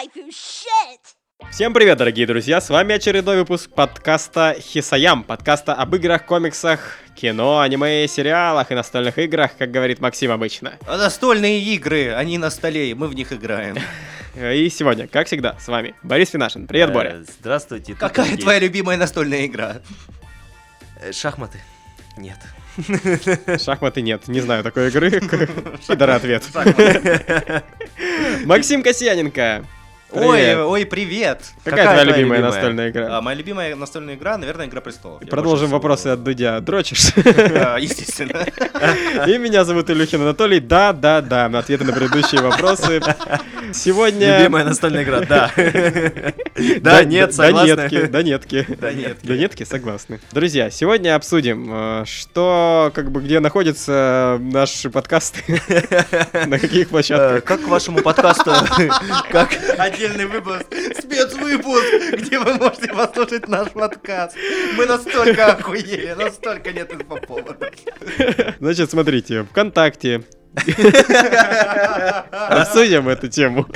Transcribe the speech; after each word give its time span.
waifu 0.00 0.30
shit! 0.30 1.50
Всем 1.50 1.74
привет, 1.74 1.98
дорогие 1.98 2.26
друзья! 2.26 2.60
С 2.62 2.70
вами 2.70 2.94
очередной 2.94 3.36
выпуск 3.36 3.68
подкаста 3.70 4.56
Хисаям, 4.58 5.24
подкаста 5.24 5.74
об 5.74 5.94
играх, 5.94 6.24
комиксах, 6.24 6.96
кино, 7.14 7.60
аниме, 7.60 8.08
сериалах 8.08 8.70
и 8.70 8.74
настольных 8.74 9.18
играх, 9.18 9.50
как 9.58 9.70
говорит 9.70 10.00
Максим 10.00 10.30
обычно. 10.30 10.78
А 10.86 10.96
настольные 10.96 11.60
игры, 11.60 12.14
они 12.14 12.38
на 12.38 12.48
столе, 12.48 12.90
и 12.90 12.94
мы 12.94 13.08
в 13.08 13.14
них 13.14 13.32
играем. 13.32 13.76
И 14.36 14.70
сегодня, 14.70 15.06
как 15.06 15.26
всегда, 15.26 15.58
с 15.58 15.66
вами 15.66 15.94
Борис 16.02 16.30
Финашин. 16.30 16.66
Привет, 16.66 16.92
Боря. 16.92 17.16
Э, 17.16 17.24
Здравствуйте. 17.40 17.92
тут 17.92 17.98
Какая 17.98 18.36
твоя 18.36 18.60
любимая 18.60 18.96
настольная 18.96 19.44
игра? 19.44 19.82
Э, 21.02 21.12
Шахматы? 21.12 21.58
Нет. 22.16 22.38
Шахматы 23.60 24.00
нет, 24.00 24.28
не 24.28 24.40
знаю 24.40 24.62
такой 24.62 24.88
игры. 24.88 25.10
Пидора 25.88 26.14
ответ. 26.14 26.44
Максим 28.46 28.82
Касьяненко. 28.82 29.66
Ой, 30.12 30.38
Привет. 30.38 30.58
ой, 30.58 30.86
привет. 30.86 31.42
Какая 31.62 31.84
какая 31.84 31.84
твоя 31.84 32.02
твоя 32.02 32.04
любимая 32.04 32.38
любимая? 32.38 32.52
настольная 32.52 32.86
А, 32.86 32.90
игра? 32.90 33.20
моя 33.20 33.36
любимая 33.36 33.76
настольная 33.76 34.14
игра, 34.16 34.36
наверное, 34.38 34.66
Игра 34.66 34.80
престолов. 34.80 35.22
Я 35.22 35.28
Продолжим 35.28 35.70
вопросы 35.70 36.02
всего- 36.02 36.14
от 36.14 36.24
Дудя. 36.24 36.58
Дрочишь? 36.62 37.12
А, 37.16 37.76
Естественно. 37.78 38.44
И 39.28 39.38
меня 39.38 39.64
зовут 39.64 39.88
Илюхин 39.88 40.20
Анатолий. 40.22 40.58
Да, 40.58 40.92
да, 40.92 41.20
да. 41.20 41.48
На 41.48 41.60
ответы 41.60 41.84
на 41.84 41.92
предыдущие 41.92 42.40
вопросы. 42.40 43.00
Сегодня... 43.72 44.38
Любимая 44.40 44.64
настольная 44.64 45.04
игра, 45.04 45.20
да. 45.20 45.50
Да, 46.80 47.04
нет, 47.04 47.34
Да 47.36 47.50
нетки, 47.52 47.94
согласны. 47.94 48.06
да 48.08 48.22
нетки. 48.22 48.66
Да 48.80 48.92
нет. 48.92 49.18
Да 49.22 49.36
нетки, 49.36 49.64
согласны. 49.64 50.20
Друзья, 50.32 50.70
сегодня 50.70 51.14
обсудим, 51.14 51.68
э, 51.72 52.04
что, 52.04 52.90
как 52.94 53.10
бы, 53.12 53.22
где 53.22 53.38
находятся 53.40 54.38
наши 54.40 54.90
подкасты, 54.90 55.42
на 56.46 56.58
каких 56.58 56.86
Э, 56.88 56.90
площадках. 56.90 57.44
Как 57.44 57.62
к 57.62 57.68
вашему 57.68 58.00
подкасту? 58.02 58.50
Как 59.30 59.50
Отдельный 60.00 60.24
выпуск, 60.24 60.64
спецвыпуск, 60.98 62.14
где 62.14 62.38
вы 62.38 62.54
можете 62.54 62.88
послушать 62.88 63.46
наш 63.48 63.68
подкаст. 63.68 64.34
Мы 64.78 64.86
настолько 64.86 65.52
охуели, 65.52 66.14
настолько 66.18 66.72
нет 66.72 66.90
инфо 66.90 67.16
повода. 67.16 67.70
Значит, 68.60 68.90
смотрите, 68.90 69.42
ВКонтакте. 69.42 70.22
Обсудим 72.32 73.10
эту 73.10 73.28
тему. 73.28 73.66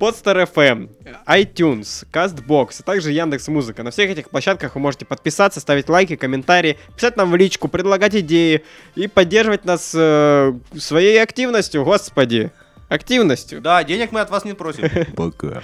Podster 0.00 0.48
FM, 0.52 0.90
iTunes, 1.28 2.06
CastBox, 2.12 2.80
а 2.80 2.82
также 2.82 3.12
Яндекс 3.12 3.46
Музыка. 3.46 3.84
На 3.84 3.92
всех 3.92 4.10
этих 4.10 4.30
площадках 4.30 4.74
вы 4.74 4.80
можете 4.80 5.04
подписаться, 5.04 5.60
ставить 5.60 5.88
лайки, 5.88 6.16
комментарии, 6.16 6.76
писать 6.96 7.16
нам 7.16 7.30
в 7.30 7.36
личку, 7.36 7.68
предлагать 7.68 8.16
идеи 8.16 8.64
и 8.96 9.06
поддерживать 9.06 9.64
нас 9.64 9.92
э, 9.94 10.54
своей 10.76 11.22
активностью, 11.22 11.84
господи. 11.84 12.50
Активностью. 12.92 13.62
Да, 13.62 13.82
денег 13.84 14.12
мы 14.12 14.20
от 14.20 14.28
вас 14.28 14.44
не 14.44 14.52
просим. 14.52 14.84
Пока. 15.16 15.62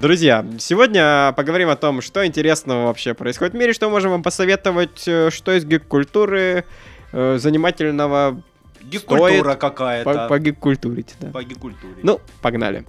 Друзья, 0.00 0.44
сегодня 0.58 1.32
поговорим 1.36 1.68
о 1.68 1.76
том, 1.76 2.00
что 2.02 2.26
интересного 2.26 2.86
вообще 2.86 3.14
происходит 3.14 3.54
в 3.54 3.56
мире, 3.56 3.72
что 3.72 3.88
можем 3.88 4.10
вам 4.10 4.24
посоветовать, 4.24 5.06
э, 5.06 5.30
что 5.30 5.56
из 5.56 5.64
гик-культуры 5.64 6.64
э, 7.12 7.38
занимательного 7.38 8.42
Гик-культура 8.80 9.52
по- 9.52 9.56
какая-то. 9.56 10.26
погик-культурить. 10.28 11.14
Да. 11.20 11.30
По 11.30 11.44
гик-культуре. 11.44 11.94
Ну, 12.02 12.20
погнали. 12.40 12.84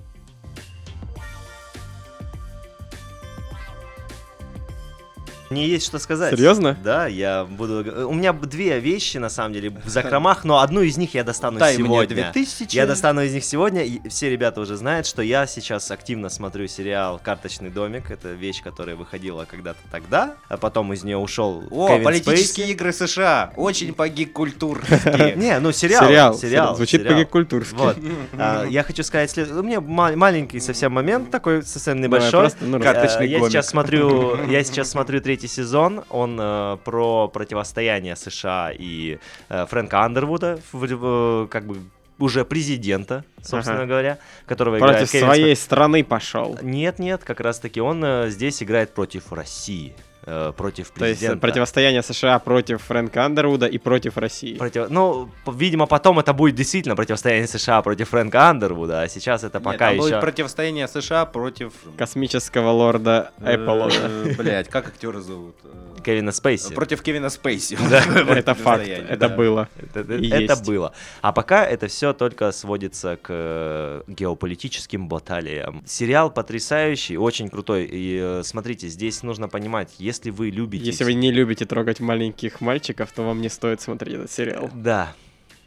Мне 5.53 5.67
есть 5.67 5.85
что 5.85 5.99
сказать. 5.99 6.31
Серьезно? 6.35 6.77
Да, 6.83 7.07
я 7.07 7.45
буду... 7.45 7.83
г- 7.83 8.05
У 8.05 8.13
меня 8.13 8.33
две 8.33 8.79
вещи, 8.79 9.17
на 9.17 9.29
самом 9.29 9.53
деле, 9.53 9.69
в 9.69 9.87
закромах, 9.87 10.43
но 10.43 10.59
одну 10.59 10.81
из 10.81 10.97
них 10.97 11.13
я 11.13 11.23
достану 11.23 11.59
Дай 11.59 11.77
мне 11.77 11.85
сегодня. 11.85 12.15
2000. 12.33 12.75
Я 12.75 12.85
достану 12.87 13.21
из 13.21 13.33
них 13.33 13.43
сегодня. 13.45 13.83
и 13.83 14.07
все 14.09 14.29
ребята 14.29 14.61
уже 14.61 14.75
знают, 14.75 15.05
что 15.05 15.21
я 15.21 15.45
сейчас 15.47 15.89
активно 15.91 16.29
смотрю 16.29 16.67
сериал 16.67 17.19
«Карточный 17.23 17.69
домик». 17.69 18.09
Это 18.11 18.29
вещь, 18.29 18.61
которая 18.63 18.95
выходила 18.95 19.45
когда-то 19.49 19.79
тогда, 19.91 20.35
а 20.49 20.57
потом 20.57 20.91
из 20.93 21.03
нее 21.03 21.17
ушел 21.17 21.63
О, 21.71 21.87
Кевин 21.89 22.03
политические 22.03 22.65
Спейси. 22.65 22.71
игры 22.71 22.91
США. 22.93 23.53
Очень 23.55 23.93
по 23.93 24.07
гик-культурски. 24.09 25.35
Не, 25.37 25.59
ну 25.59 25.71
сериал. 25.71 26.07
сериал. 26.07 26.33
Сериал. 26.37 26.75
Звучит 26.75 27.01
сериал. 27.01 27.13
по-гик-культурски. 27.15 27.75
Вот. 27.75 27.97
А, 28.37 28.65
Я 28.65 28.83
хочу 28.83 29.03
сказать, 29.03 29.37
у 29.37 29.61
меня 29.63 29.81
ма- 29.81 30.15
маленький 30.15 30.59
совсем 30.59 30.91
момент 30.91 31.29
такой 31.31 31.63
совсем 31.63 32.01
небольшой. 32.01 32.49
ну, 32.61 32.79
Э, 32.79 33.25
Я 33.25 33.39
сейчас 33.49 33.69
смотрю, 33.69 34.45
я 34.47 34.63
сейчас 34.63 34.89
смотрю 34.89 35.21
третий 35.21 35.42
сезон. 35.47 36.03
Он 36.09 36.37
э, 36.39 36.77
про 36.83 37.27
противостояние 37.27 38.15
США 38.15 38.71
и 38.71 39.17
э, 39.49 39.65
Фрэнка 39.67 40.01
Андервуда, 40.01 40.59
в- 40.71 40.85
в- 40.85 41.47
как 41.47 41.65
бы 41.65 41.77
уже 42.19 42.45
президента, 42.45 43.25
собственно 43.41 43.79
Ага. 43.79 43.87
говоря, 43.87 44.17
которого 44.45 44.77
играет 44.77 44.97
Против 44.97 45.11
Кевин 45.11 45.25
своей 45.27 45.55
страны 45.55 46.03
пошел. 46.03 46.57
нет, 46.61 46.99
нет, 46.99 47.23
как 47.23 47.39
раз 47.39 47.59
таки 47.59 47.81
он 47.81 48.03
э, 48.05 48.29
здесь 48.29 48.61
играет 48.63 48.93
против 48.93 49.33
России, 49.33 49.93
э, 50.25 50.51
против 50.55 50.89
То 50.91 51.05
есть 51.05 51.19
президента. 51.19 51.37
э, 51.37 51.39
противостояние 51.49 52.01
США 52.03 52.39
против 52.39 52.81
Фрэнка 52.83 53.25
Андервуда 53.25 53.65
и 53.67 53.77
против 53.77 54.17
России. 54.17 54.55
Против- 54.57 54.89
Ну, 54.89 55.29
видимо, 55.47 55.85
потом 55.85 56.19
это 56.19 56.33
будет 56.33 56.55
действительно 56.55 56.95
противостояние 56.95 57.47
США 57.47 57.81
против 57.81 58.09
Фрэнка 58.09 58.49
Андервуда, 58.49 59.01
а 59.01 59.07
сейчас 59.07 59.43
это 59.43 59.57
Нет, 59.59 59.63
пока 59.63 59.93
будет 59.93 60.11
еще... 60.11 60.19
противостояние 60.21 60.87
США 60.87 61.25
против... 61.25 61.73
Космического 61.97 62.69
лорда 62.71 63.31
Эпполона. 63.41 63.93
Блять, 64.37 64.69
как 64.69 64.87
актера 64.87 65.19
зовут? 65.19 65.55
Кевина 66.03 66.31
Спейси. 66.31 66.73
Против 66.73 67.01
Кевина 67.01 67.29
Спейси. 67.29 67.77
Это 68.29 68.53
факт, 68.53 68.87
это 68.87 69.29
было. 69.29 69.69
Это, 69.93 70.55
было. 70.55 70.93
А 71.21 71.31
пока 71.31 71.65
это 71.65 71.87
все 71.87 72.13
только 72.13 72.51
сводится 72.51 73.17
к 73.21 73.27
э, 73.29 74.03
геополитическим 74.07 75.07
баталиям. 75.07 75.83
Сериал 75.85 76.29
потрясающий, 76.31 77.17
очень 77.17 77.49
крутой. 77.49 77.87
И 77.91 78.19
э, 78.21 78.41
смотрите, 78.43 78.87
здесь 78.87 79.23
нужно 79.23 79.47
понимать, 79.47 79.95
если 79.97 80.29
вы 80.29 80.49
любите... 80.49 80.85
Если 80.85 81.03
вы 81.03 81.13
не 81.13 81.31
любите 81.31 81.65
трогать 81.65 81.99
маленьких 81.99 82.61
мальчиков, 82.61 83.11
то 83.11 83.23
вам 83.23 83.41
не 83.41 83.49
стоит 83.49 83.81
смотреть 83.81 84.15
этот 84.15 84.31
сериал. 84.31 84.69
Да. 84.73 85.13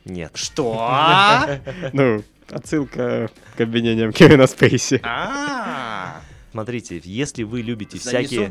Нет. 0.04 0.32
Что? 0.34 1.58
Ну, 1.92 2.22
отсылка 2.50 3.30
к 3.56 3.60
обвинениям 3.60 4.12
Кевина 4.12 4.46
Спейси. 4.46 5.00
А, 5.02 6.20
Смотрите, 6.56 6.98
если 7.04 7.42
вы 7.42 7.60
любите 7.60 7.98
занесу 7.98 8.28
всякие... 8.28 8.50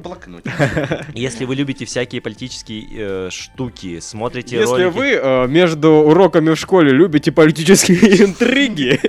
Если 1.15 1.45
вы 1.45 1.55
любите 1.55 1.85
всякие 1.85 2.21
политические 2.21 2.85
э, 2.91 3.29
штуки, 3.31 3.99
смотрите 3.99 4.57
Если 4.57 4.83
ролики... 4.83 4.95
вы 4.95 5.05
э, 5.13 5.47
между 5.47 5.89
уроками 5.89 6.53
в 6.53 6.55
школе 6.55 6.91
любите 6.91 7.31
политические 7.31 8.21
интриги, 8.25 8.99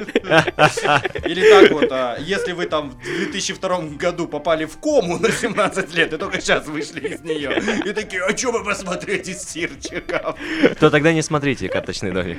Или 1.25 1.51
так 1.51 1.71
вот, 1.73 1.91
а, 1.91 2.17
если 2.19 2.53
вы 2.53 2.67
там 2.67 2.91
в 2.91 3.03
2002 3.03 3.79
году 3.99 4.27
попали 4.29 4.65
в 4.65 4.79
кому 4.79 5.19
на 5.19 5.31
17 5.31 5.95
лет 5.95 6.13
и 6.13 6.17
только 6.17 6.41
сейчас 6.41 6.67
вышли 6.67 7.01
из 7.09 7.21
нее, 7.23 7.63
и 7.85 7.93
такие, 7.93 8.23
а 8.25 8.37
что 8.37 8.53
вы 8.53 8.65
посмотреть 8.65 9.29
из 9.29 9.43
сирчиков? 9.43 10.37
то 10.81 10.91
тогда 10.91 11.13
не 11.13 11.23
смотрите 11.23 11.69
«Карточный 11.69 12.13
домик». 12.13 12.39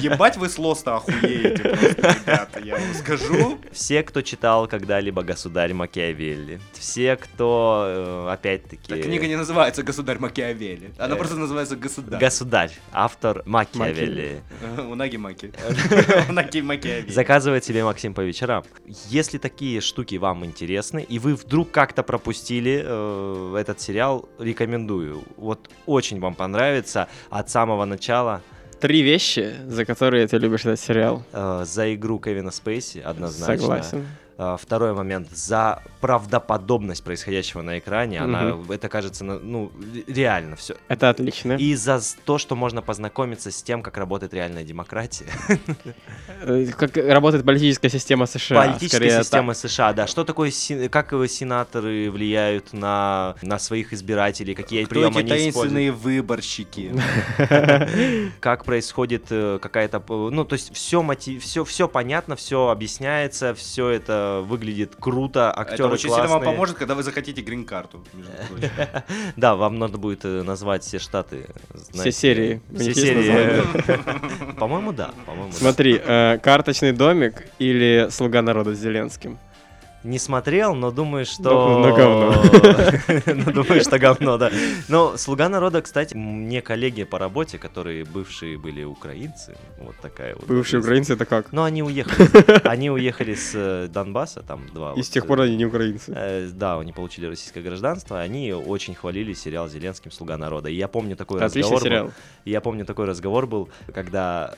Ебать 0.00 0.36
вы 0.36 0.48
с 0.48 0.58
лоста 0.58 0.96
охуеете 0.96 1.62
просто, 1.62 2.16
ребята, 2.26 2.60
я 2.64 2.74
вам 2.74 2.94
скажу. 2.94 3.58
Все, 3.72 4.02
кто 4.02 4.22
читал 4.22 4.66
когда-либо 4.68 5.22
«Государь 5.22 5.72
Макиавелли», 5.72 6.60
все, 6.72 7.16
кто, 7.16 7.84
э, 8.28 8.32
опять-таки... 8.32 8.92
Эта 8.94 9.02
книга 9.02 9.26
не 9.26 9.36
называется 9.36 9.82
«Государь 9.82 10.18
Макиавелли», 10.18 10.92
она 10.98 11.14
Э, 11.14 11.18
просто 11.18 11.36
называется 11.36 11.76
«Государь». 11.76 12.20
Государь, 12.20 12.72
автор 12.92 13.42
Макиавелли. 13.46 14.42
Э, 14.62 14.82
Унаги 14.82 15.16
Маки. 15.16 15.52
Унаги 16.28 16.60
Макиавелли. 16.60 17.10
Заказывает 17.16 17.64
себе 17.64 17.82
Максим 17.82 18.12
по 18.12 18.20
вечерам. 18.20 18.62
Если 19.08 19.38
такие 19.38 19.80
штуки 19.80 20.16
вам 20.16 20.44
интересны, 20.44 21.02
и 21.02 21.18
вы 21.18 21.34
вдруг 21.34 21.70
как-то 21.70 22.02
пропустили 22.02 22.82
э, 22.84 23.56
этот 23.58 23.80
сериал, 23.80 24.28
рекомендую. 24.38 25.22
Вот 25.38 25.70
очень 25.86 26.20
вам 26.20 26.34
понравится 26.34 27.08
от 27.30 27.48
самого 27.48 27.86
начала. 27.86 28.42
три 28.80 29.00
вещи, 29.00 29.54
за 29.66 29.86
которые 29.86 30.26
ты 30.26 30.36
любишь 30.36 30.66
этот 30.66 30.78
сериал. 30.78 31.22
Э, 31.32 31.64
за 31.64 31.94
игру 31.94 32.18
Кевина 32.18 32.50
Спейси 32.50 32.98
однозначно. 32.98 33.56
Согласен. 33.56 34.06
А, 34.38 34.56
Второй 34.58 34.92
момент. 34.92 35.28
За 35.34 35.82
правдоподобность 36.00 37.02
происходящего 37.02 37.62
на 37.62 37.78
экране. 37.78 38.20
Она, 38.20 38.56
это 38.68 38.88
кажется, 38.90 39.24
ну, 39.24 39.72
ре- 39.94 40.04
реально 40.06 40.56
все. 40.56 40.76
Это 40.88 41.08
отлично. 41.08 41.54
И 41.54 41.74
за 41.74 42.00
то, 42.26 42.36
что 42.36 42.54
можно 42.54 42.82
познакомиться 42.82 43.50
с 43.50 43.62
тем, 43.62 43.82
как 43.82 43.96
работает 43.96 44.34
реальная 44.34 44.62
демократия. 44.62 45.24
Э, 46.42 46.66
Как 46.76 46.96
работает 46.96 47.46
политическая 47.46 47.88
система 47.88 48.26
США. 48.26 48.60
Политическая 48.62 48.88
скорее 48.98 49.22
система 49.22 49.54
США, 49.54 49.92
да. 49.94 50.06
Что 50.06 50.22
такое, 50.24 50.52
как 50.90 51.12
э, 51.14 51.28
сенаторы 51.28 52.10
влияют 52.10 52.74
на, 52.74 53.36
на 53.40 53.58
своих 53.58 53.94
избирателей, 53.94 54.54
какие 54.54 54.84
Кто 54.84 54.94
приемы 54.94 55.22
эти 55.22 55.32
они 55.32 55.48
используют. 55.48 55.54
таинственные 55.54 55.92
выборщики? 55.92 56.92
как 58.40 58.64
происходит 58.64 59.26
э, 59.30 59.58
какая-то, 59.62 60.02
ну, 60.30 60.44
то 60.44 60.52
есть 60.54 60.74
все, 60.74 61.02
мотив, 61.02 61.42
все, 61.42 61.64
все 61.64 61.88
понятно, 61.88 62.36
все 62.36 62.68
объясняется, 62.68 63.54
все 63.54 63.88
это 63.88 64.25
выглядит 64.42 64.94
круто, 64.98 65.52
актеры 65.56 65.84
Это 65.84 65.94
очень 65.94 66.02
сильно 66.10 66.16
вам 66.16 66.28
классные. 66.28 66.50
поможет, 66.52 66.76
когда 66.76 66.94
вы 66.94 67.02
захотите 67.02 67.40
грин-карту. 67.40 68.04
Да, 69.36 69.54
вам 69.56 69.78
надо 69.78 69.98
будет 69.98 70.24
э, 70.24 70.42
назвать 70.42 70.82
все 70.84 70.98
штаты. 70.98 71.46
знаете, 71.92 72.12
серии. 72.12 72.60
Все 72.74 72.94
серии. 72.94 73.28
название? 73.28 74.54
По-моему, 74.54 74.92
да. 74.92 75.10
По-моему, 75.26 75.50
да. 75.52 75.58
Смотри, 75.58 76.00
э, 76.02 76.38
карточный 76.42 76.92
домик 76.92 77.44
или 77.58 78.08
слуга 78.10 78.42
народа 78.42 78.74
с 78.74 78.78
Зеленским. 78.78 79.38
Не 80.06 80.18
смотрел, 80.20 80.74
но 80.76 80.92
думаю, 80.92 81.26
что... 81.26 81.80
Но 81.80 81.94
говно. 81.94 82.34
Ну, 83.26 83.52
Думаю, 83.52 83.80
что 83.80 83.98
говно, 83.98 84.38
да. 84.38 84.50
Но 84.88 85.16
«Слуга 85.16 85.48
народа», 85.48 85.82
кстати, 85.82 86.14
мне 86.14 86.62
коллеги 86.62 87.02
по 87.04 87.18
работе, 87.18 87.58
которые 87.58 88.04
бывшие 88.04 88.56
были 88.56 88.84
украинцы, 88.84 89.56
вот 89.78 89.96
такая 90.00 90.34
вот... 90.36 90.46
Бывшие 90.46 90.80
украинцы 90.80 91.14
это 91.14 91.24
как? 91.24 91.52
Ну, 91.52 91.62
они 91.64 91.82
уехали. 91.82 92.28
Они 92.68 92.90
уехали 92.90 93.34
с 93.34 93.52
э, 93.54 93.88
Донбасса, 93.88 94.42
там 94.42 94.66
два. 94.72 94.92
И 94.96 95.02
с 95.02 95.08
тех 95.08 95.24
э, 95.24 95.26
пор 95.26 95.40
они 95.40 95.56
не 95.56 95.66
украинцы. 95.66 96.12
э, 96.14 96.48
Да, 96.52 96.78
они 96.78 96.92
получили 96.92 97.26
российское 97.26 97.62
гражданство, 97.62 98.20
они 98.20 98.52
очень 98.52 98.94
хвалили 98.94 99.32
сериал 99.34 99.68
Зеленским 99.68 100.10
«Слуга 100.12 100.36
народа». 100.38 100.68
И 100.68 100.74
я 100.74 100.86
помню 100.88 101.16
такой 101.16 101.40
разговор 101.40 101.80
сериал. 101.82 102.10
Я 102.44 102.60
помню 102.60 102.84
такой 102.84 103.06
разговор 103.06 103.46
был, 103.46 103.68
когда, 103.92 104.54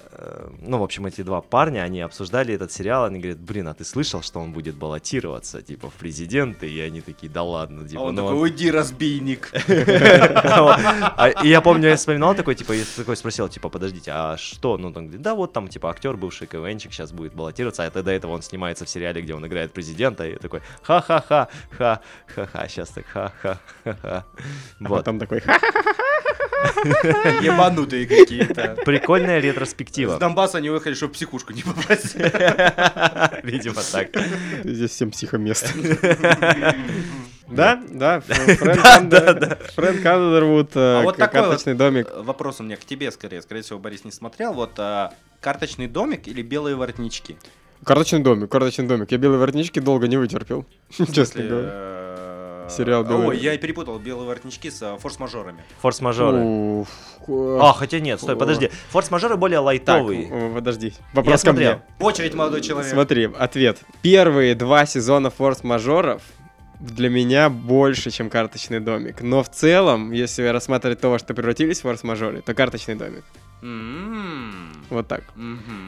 ну, 0.60 0.78
в 0.78 0.82
общем, 0.82 1.06
эти 1.06 1.22
два 1.22 1.40
парня, 1.40 1.80
они 1.80 2.00
обсуждали 2.02 2.52
этот 2.54 2.70
сериал, 2.70 3.04
они 3.04 3.18
говорят, 3.18 3.38
блин, 3.38 3.68
а 3.68 3.74
ты 3.74 3.84
слышал, 3.84 4.20
что 4.22 4.40
он 4.40 4.52
будет 4.52 4.74
баллотироваться, 4.76 5.37
типа, 5.40 5.90
в 5.90 5.94
президенты? 5.94 6.68
И 6.70 6.80
они 6.80 7.00
такие, 7.00 7.30
да 7.30 7.42
ладно, 7.42 7.82
А 7.84 7.88
типа, 7.88 8.00
он 8.00 8.14
ну 8.14 8.22
такой, 8.22 8.42
уйди, 8.42 8.70
разбийник. 8.70 9.50
А, 11.18 11.28
И 11.42 11.48
я 11.48 11.60
помню, 11.60 11.88
я 11.88 11.96
вспоминал 11.96 12.34
такой, 12.34 12.54
типа, 12.54 12.72
я 12.72 12.84
такой 12.96 13.16
спросил, 13.16 13.48
типа, 13.48 13.68
подождите, 13.68 14.10
а 14.14 14.36
что? 14.36 14.76
Ну, 14.78 14.88
он 14.88 14.92
говорит, 14.92 15.22
да 15.22 15.34
вот 15.34 15.52
там, 15.52 15.68
типа, 15.68 15.90
актер, 15.90 16.16
бывший 16.16 16.46
КВНчик, 16.46 16.92
сейчас 16.92 17.12
будет 17.12 17.34
баллотироваться, 17.34 17.82
а 17.82 17.86
это 17.86 18.02
до 18.02 18.10
этого 18.10 18.32
он 18.32 18.42
снимается 18.42 18.84
в 18.84 18.88
сериале, 18.88 19.22
где 19.22 19.34
он 19.34 19.46
играет 19.46 19.72
президента, 19.72 20.26
и 20.26 20.36
такой, 20.36 20.60
ха-ха-ха, 20.82 21.48
ха-ха-ха, 21.76 22.68
сейчас 22.68 22.90
так, 22.90 23.06
ха-ха-ха. 23.06 23.54
А 24.04 24.24
Вот. 24.80 24.98
потом 24.98 25.18
такой, 25.18 25.40
ха 25.40 25.58
Ебанутые 27.42 28.06
какие-то. 28.06 28.76
Прикольная 28.84 29.40
С 29.40 29.44
ретроспектива. 29.44 30.18
Донбасса 30.18 30.58
они 30.58 30.70
уехали, 30.70 30.94
чтобы 30.94 31.12
психушку 31.14 31.52
не 31.52 31.62
попасть. 31.62 32.14
Видимо, 33.42 33.80
так. 33.92 34.08
Здесь 34.64 34.90
всем 34.90 35.10
психоместо. 35.10 35.68
Да, 37.50 37.80
да, 37.88 38.20
Фрэнк 38.20 38.84
Андер- 38.84 39.58
Фрэнк 39.74 40.04
Андервуд, 40.04 40.70
э, 40.76 40.98
А 41.00 41.02
вот 41.02 41.14
к- 41.16 41.18
такой 41.18 41.40
вот 41.40 41.48
карточный 41.48 41.72
домик. 41.74 42.06
Вопрос 42.14 42.60
у 42.60 42.62
меня 42.62 42.76
к 42.76 42.84
тебе 42.84 43.10
скорее. 43.10 43.40
Скорее 43.40 43.62
всего, 43.62 43.78
Борис 43.78 44.04
не 44.04 44.12
смотрел. 44.12 44.52
Вот 44.52 44.72
а, 44.76 45.14
карточный 45.40 45.86
домик 45.86 46.28
или 46.28 46.42
белые 46.42 46.76
воротнички? 46.76 47.38
Карточный 47.84 48.18
домик, 48.18 48.50
карточный 48.50 48.86
домик. 48.86 49.10
Я 49.12 49.16
белые 49.16 49.38
воротнички 49.38 49.80
долго 49.80 50.08
не 50.08 50.18
вытерпел, 50.18 50.66
честно 51.14 51.42
говоря. 51.42 51.68
Э, 52.68 52.76
Сериал 52.76 53.04
«Белые- 53.04 53.28
Ой, 53.28 53.38
я 53.38 53.54
и 53.54 53.58
перепутал 53.58 53.98
белые 53.98 54.26
воротнички 54.28 54.70
с 54.70 54.82
а, 54.82 54.96
форс-мажорами. 54.98 55.62
Форс-мажоры. 55.80 56.84
А, 57.28 57.72
хотя 57.72 58.00
нет, 58.00 58.20
стой, 58.20 58.36
подожди. 58.36 58.70
Форс-мажоры 58.90 59.36
более 59.36 59.58
лайтовые. 59.58 60.28
э, 60.30 60.54
подожди. 60.54 60.94
Вопрос 61.12 61.42
ко 61.42 61.52
мне. 61.52 61.82
Очередь, 62.00 62.34
молодой 62.34 62.60
человек. 62.60 62.90
Смотри, 62.92 63.30
ответ. 63.38 63.78
Первые 64.02 64.54
два 64.54 64.86
сезона 64.86 65.30
форс-мажоров 65.30 66.22
для 66.80 67.08
меня 67.08 67.50
больше, 67.50 68.10
чем 68.10 68.30
карточный 68.30 68.80
домик. 68.80 69.20
Но 69.20 69.42
в 69.42 69.48
целом, 69.50 70.12
если 70.12 70.44
рассматривать 70.46 71.00
то, 71.00 71.08
во 71.10 71.18
что 71.18 71.34
превратились 71.34 71.80
форс-мажоры, 71.80 72.40
то 72.42 72.54
карточный 72.54 72.94
домик. 72.94 73.24
Вот 74.90 75.08
так. 75.08 75.24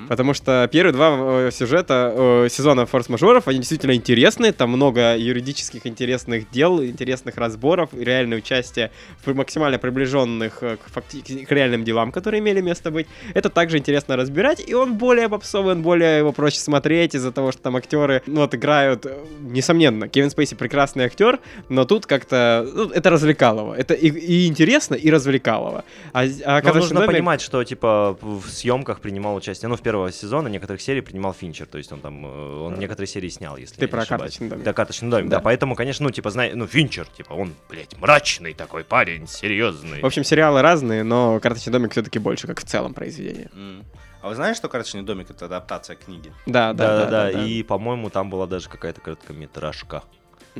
Потому 0.08 0.34
что 0.34 0.68
первые 0.70 0.92
два 0.92 1.16
э, 1.46 1.50
сюжета 1.52 2.12
э, 2.14 2.48
сезона 2.50 2.84
форс-мажоров, 2.84 3.48
они 3.48 3.58
действительно 3.58 3.94
интересные, 3.94 4.52
там 4.52 4.70
много 4.70 5.16
юридических 5.16 5.86
интересных 5.86 6.50
дел, 6.50 6.82
интересных 6.84 7.36
разборов, 7.36 7.90
реальное 7.92 8.38
участие 8.38 8.90
в 9.24 9.34
максимально 9.34 9.78
приближенных 9.78 10.62
э, 10.62 10.76
к, 10.76 10.90
факти- 10.90 11.44
к 11.44 11.52
реальным 11.52 11.84
делам, 11.84 12.12
которые 12.12 12.40
имели 12.40 12.60
место 12.60 12.90
быть. 12.90 13.06
Это 13.34 13.48
также 13.48 13.78
интересно 13.78 14.16
разбирать, 14.16 14.62
и 14.66 14.74
он 14.74 14.94
более 14.94 15.28
попсовый, 15.28 15.72
он 15.72 15.82
более 15.82 16.18
его 16.18 16.32
проще 16.32 16.58
смотреть 16.58 17.14
из-за 17.14 17.32
того, 17.32 17.52
что 17.52 17.62
там 17.62 17.76
актеры, 17.76 18.22
ну 18.26 18.40
вот, 18.40 18.54
играют, 18.54 19.06
несомненно, 19.40 20.08
Кевин 20.08 20.30
Спейси 20.30 20.56
прекрасный 20.56 21.04
актер, 21.04 21.38
но 21.68 21.84
тут 21.84 22.06
как-то, 22.06 22.68
ну, 22.74 22.90
это 22.90 23.10
развлекалово. 23.10 23.74
Это 23.74 23.94
и, 23.94 24.08
и 24.08 24.46
интересно, 24.46 24.94
и 24.94 25.10
развлекалово. 25.10 25.84
А, 26.12 26.22
а 26.22 26.24
Но 26.24 26.62
«Карточный 26.62 26.80
нужно 26.80 27.00
домик» 27.00 27.12
понимать, 27.12 27.40
что 27.40 27.59
типа 27.64 28.16
в 28.20 28.48
съемках 28.48 29.00
принимал 29.00 29.34
участие, 29.34 29.68
ну, 29.68 29.76
в 29.76 29.82
первого 29.82 30.12
сезона 30.12 30.48
некоторых 30.48 30.80
серий 30.80 31.00
принимал 31.00 31.32
Финчер, 31.32 31.66
то 31.66 31.78
есть 31.78 31.92
он 31.92 32.00
там, 32.00 32.24
э, 32.24 32.60
он 32.62 32.78
некоторые 32.78 33.08
серии 33.08 33.28
снял, 33.28 33.56
если 33.56 33.76
Ты 33.76 33.88
про 33.88 34.02
ошибаюсь. 34.02 34.22
«Карточный 34.22 34.48
домик». 34.48 34.64
Да, 34.64 34.72
карточный 34.72 35.10
домик, 35.10 35.30
да. 35.30 35.36
Да. 35.36 35.42
поэтому, 35.42 35.74
конечно, 35.74 36.04
ну, 36.04 36.10
типа, 36.10 36.30
знай, 36.30 36.52
ну, 36.54 36.66
Финчер, 36.66 37.06
типа, 37.06 37.32
он, 37.32 37.54
блядь, 37.68 37.96
мрачный 37.98 38.54
такой 38.54 38.84
парень, 38.84 39.26
серьезный. 39.26 40.00
В 40.00 40.06
общем, 40.06 40.24
сериалы 40.24 40.62
разные, 40.62 41.02
но 41.02 41.40
«Карточный 41.40 41.72
домик» 41.72 41.92
все-таки 41.92 42.18
больше, 42.18 42.46
как 42.46 42.60
в 42.60 42.64
целом 42.64 42.94
произведение. 42.94 43.50
М. 43.54 43.84
А 44.22 44.28
вы 44.28 44.34
знаете, 44.34 44.58
что 44.58 44.68
карточный 44.68 45.02
домик 45.02 45.30
это 45.30 45.46
адаптация 45.46 45.96
книги? 45.96 46.30
Да, 46.44 46.74
да, 46.74 46.86
да. 46.88 47.06
Да-да-да, 47.06 47.44
и, 47.46 47.62
по-моему, 47.62 48.10
там 48.10 48.28
была 48.28 48.46
даже 48.46 48.68
какая-то 48.68 49.00
короткометражка. 49.00 50.02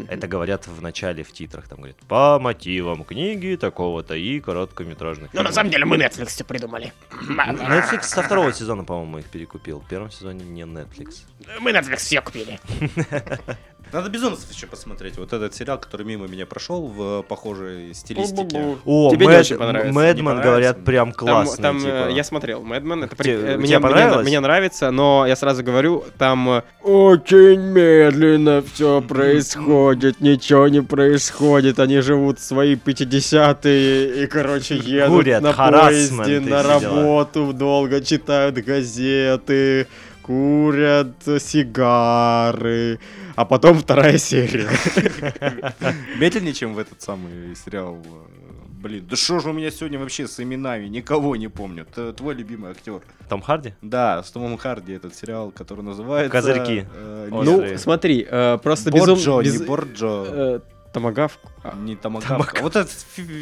Это 0.09 0.29
говорят 0.29 0.67
в 0.67 0.81
начале 0.83 1.23
в 1.23 1.33
титрах, 1.33 1.69
там 1.69 1.79
говорят, 1.79 1.97
по 2.09 2.39
мотивам 2.39 3.05
книги 3.05 3.57
такого-то 3.57 4.15
и 4.15 4.41
короткометражных 4.41 5.33
Ну, 5.33 5.39
на 5.39 5.43
фильмов». 5.45 5.55
самом 5.55 5.71
деле, 5.71 5.85
мы 5.85 5.97
Netflix 5.97 6.27
все 6.27 6.45
придумали. 6.45 6.93
Netflix 7.29 8.03
со 8.03 8.23
второго 8.23 8.53
сезона, 8.53 8.85
по-моему, 8.85 9.19
их 9.19 9.27
перекупил. 9.27 9.81
В 9.81 9.89
первом 9.89 10.11
сезоне 10.11 10.45
не 10.45 10.63
Netflix. 10.63 11.23
Мы 11.61 11.73
Netflix 11.73 11.97
все 11.97 12.21
купили. 12.21 12.61
Надо 13.93 14.09
безумцев 14.09 14.51
еще 14.53 14.67
посмотреть. 14.67 15.19
Вот 15.19 15.33
этот 15.33 15.55
сериал, 15.55 15.79
который 15.79 16.07
мимо 16.07 16.27
меня 16.29 16.47
прошел 16.47 16.87
в 16.87 17.23
похожей 17.23 17.93
стилистике. 17.95 18.77
О, 18.85 19.11
Тебе 19.11 19.27
не 19.27 19.33
Мэд- 19.33 19.41
очень 19.41 19.57
понравится. 19.57 19.91
Не 19.93 19.97
Мэдман, 19.99 20.41
говорят, 20.41 20.85
прям 20.85 21.13
Там, 21.13 21.15
классный. 21.15 21.63
там, 21.63 21.79
типа. 21.81 21.91
э, 22.09 22.13
я 22.13 22.23
смотрел 22.25 22.63
Мэдмен, 22.63 23.05
это 23.05 23.17
при- 23.17 23.25
Те- 23.25 23.33
э, 23.35 23.39
тебе 23.41 23.57
мне, 23.57 23.67
мне, 23.67 23.81
понравилось? 23.81 24.27
мне 24.27 24.41
нравится, 24.41 24.91
но 24.91 25.25
я 25.27 25.35
сразу 25.37 25.63
говорю, 25.65 26.05
там 26.19 26.49
э, 26.51 26.63
очень 26.83 27.61
медленно 27.61 28.63
все 28.75 29.01
происходит, 29.03 30.21
ничего 30.21 30.69
не 30.69 30.83
происходит, 30.83 31.79
они 31.81 32.01
живут 32.01 32.39
свои 32.41 32.77
50-е 32.77 34.25
и, 34.25 34.27
короче, 34.27 34.77
едут 34.77 35.09
Курят, 35.17 35.43
на 35.43 35.53
поезде 35.53 36.15
на 36.15 36.23
все 36.25 36.41
дела. 36.41 36.63
работу, 36.63 37.53
долго 37.53 38.01
читают 38.01 38.55
газеты, 38.57 39.87
курят 40.23 41.09
сигары, 41.41 42.99
а 43.41 43.45
потом 43.47 43.79
вторая 43.79 44.19
серия. 44.19 44.69
Медленнее, 46.19 46.53
чем 46.53 46.75
в 46.75 46.79
этот 46.79 47.01
самый 47.03 47.55
сериал. 47.57 47.99
э, 48.05 48.71
Блин, 48.83 49.07
да 49.09 49.17
что 49.17 49.41
же 49.41 49.51
у 49.51 49.53
меня 49.53 49.71
сегодня 49.71 49.99
вообще 49.99 50.27
с 50.27 50.41
именами? 50.41 50.87
Никого 50.87 51.37
не 51.37 51.49
помню. 51.49 51.85
Т- 51.87 52.13
Твой 52.13 52.35
любимый 52.35 52.71
актер. 52.71 53.01
Том 53.29 53.43
Харди? 53.43 53.75
Да, 53.83 54.23
с 54.23 54.31
Томом 54.31 54.57
Харди 54.57 54.93
этот 54.93 55.15
сериал, 55.15 55.51
который 55.51 55.83
называется... 55.85 56.31
Козырьки. 56.31 56.87
э. 56.93 57.29
Ну, 57.31 57.79
смотри, 57.79 58.27
э, 58.29 58.59
просто 58.63 58.91
Борджо, 58.91 59.41
безумно... 59.43 59.59
не 59.63 59.67
Борджо. 59.67 60.61
Томагавк. 60.93 61.39
А, 61.63 61.77
Не 61.77 61.95
Томагавк. 61.95 62.59
А 62.59 62.63
Вот 62.63 62.75
этот 62.75 62.91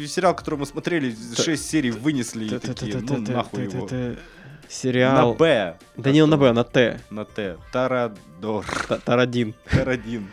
сериал, 0.07 0.35
который 0.35 0.59
мы 0.59 0.65
смотрели, 0.67 1.15
6 1.35 1.69
серий 1.69 1.89
вынесли 1.91 2.45
и 2.45 2.59
такие, 2.59 2.97
ну 2.97 3.17
нахуй 3.17 3.63
его. 3.63 3.89
На 4.69 4.73
Сериал. 4.75 5.33
Б. 5.33 5.73
Да 5.97 6.11
не 6.11 6.25
на 6.25 6.37
Б, 6.37 6.51
на 6.53 6.63
Т. 6.63 6.99
На 7.09 7.25
Т. 7.25 7.55
Тарадор. 7.71 8.65
Та- 8.87 8.97
Тарадин. 8.97 9.53
Тарадин. 9.71 10.27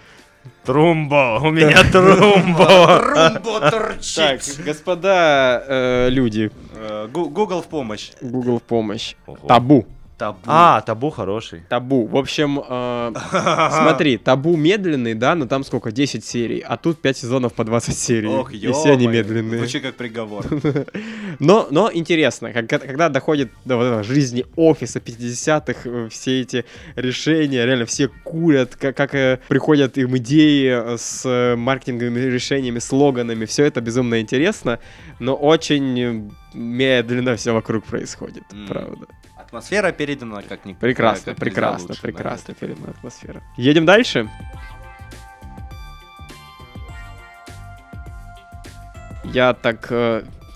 Трумбо, 0.64 1.40
у 1.43 1.50
меня 1.50 1.83
трумбо. 1.90 2.99
Румбо 3.00 3.61
Так, 3.61 3.71
торчит. 3.71 4.61
господа 4.64 5.64
э, 5.66 6.09
люди, 6.11 6.50
Э, 6.78 7.09
Google 7.11 7.62
в 7.62 7.66
помощь. 7.66 8.12
Google 8.21 8.59
в 8.59 8.62
помощь. 8.62 9.14
Табу. 9.49 9.87
Табу. 10.19 10.39
А, 10.47 10.81
табу 10.81 11.11
хороший. 11.11 11.61
Табу. 11.69 12.07
В 12.07 12.17
общем, 12.17 12.59
э, 12.67 13.13
смотри, 13.71 14.17
табу 14.17 14.57
медленный, 14.57 15.13
да, 15.13 15.35
но 15.35 15.47
там 15.47 15.63
сколько? 15.63 15.93
10 15.93 16.25
серий, 16.25 16.61
а 16.61 16.79
тут 16.79 17.03
5 17.03 17.17
сезонов 17.19 17.53
по 17.53 17.65
20 17.65 17.95
серий. 17.99 18.29
Ох, 18.29 18.55
и 18.55 18.73
все 18.73 18.93
они 18.93 19.09
медленные. 19.09 19.59
Звучит 19.59 19.83
как 19.83 19.95
приговор. 19.97 20.47
Но, 21.39 21.67
но 21.71 21.91
интересно, 21.93 22.53
как- 22.55 22.67
когда 22.67 23.11
доходит 23.11 23.51
до 23.67 23.77
вот 23.77 23.85
этого 23.85 24.03
жизни 24.03 24.47
офиса 24.57 25.01
50-х, 25.01 25.81
э, 25.85 26.09
все 26.11 26.41
эти 26.41 26.65
решения, 26.95 27.67
реально 27.67 27.85
все 27.85 28.09
курят, 28.25 28.75
как, 28.75 28.97
как 28.97 29.15
э, 29.15 29.41
приходят 29.49 29.99
им 29.99 30.17
идеи 30.17 30.95
э, 30.95 30.97
с 30.99 31.55
маркетинговыми 31.57 32.21
решениями, 32.21 32.79
слоганами, 32.79 33.45
все 33.45 33.65
это 33.67 33.83
безумно 33.83 34.19
интересно, 34.23 34.79
но 35.19 35.35
очень 35.35 36.33
медленно 36.55 37.37
все 37.37 37.53
вокруг 37.53 37.85
происходит, 37.85 38.45
М. 38.53 38.67
правда. 38.67 39.07
Атмосфера 39.47 39.93
передана 39.93 40.43
как 40.43 40.65
никогда. 40.65 40.81
Прекрасно, 40.81 41.33
как 41.33 41.41
прекрасно, 41.41 41.88
лучше, 41.88 42.03
прекрасно 42.03 42.55
передана 42.55 42.91
атмосфера. 42.91 43.43
Едем 43.57 43.87
дальше. 43.87 44.29
Я 49.25 49.55
так 49.55 49.91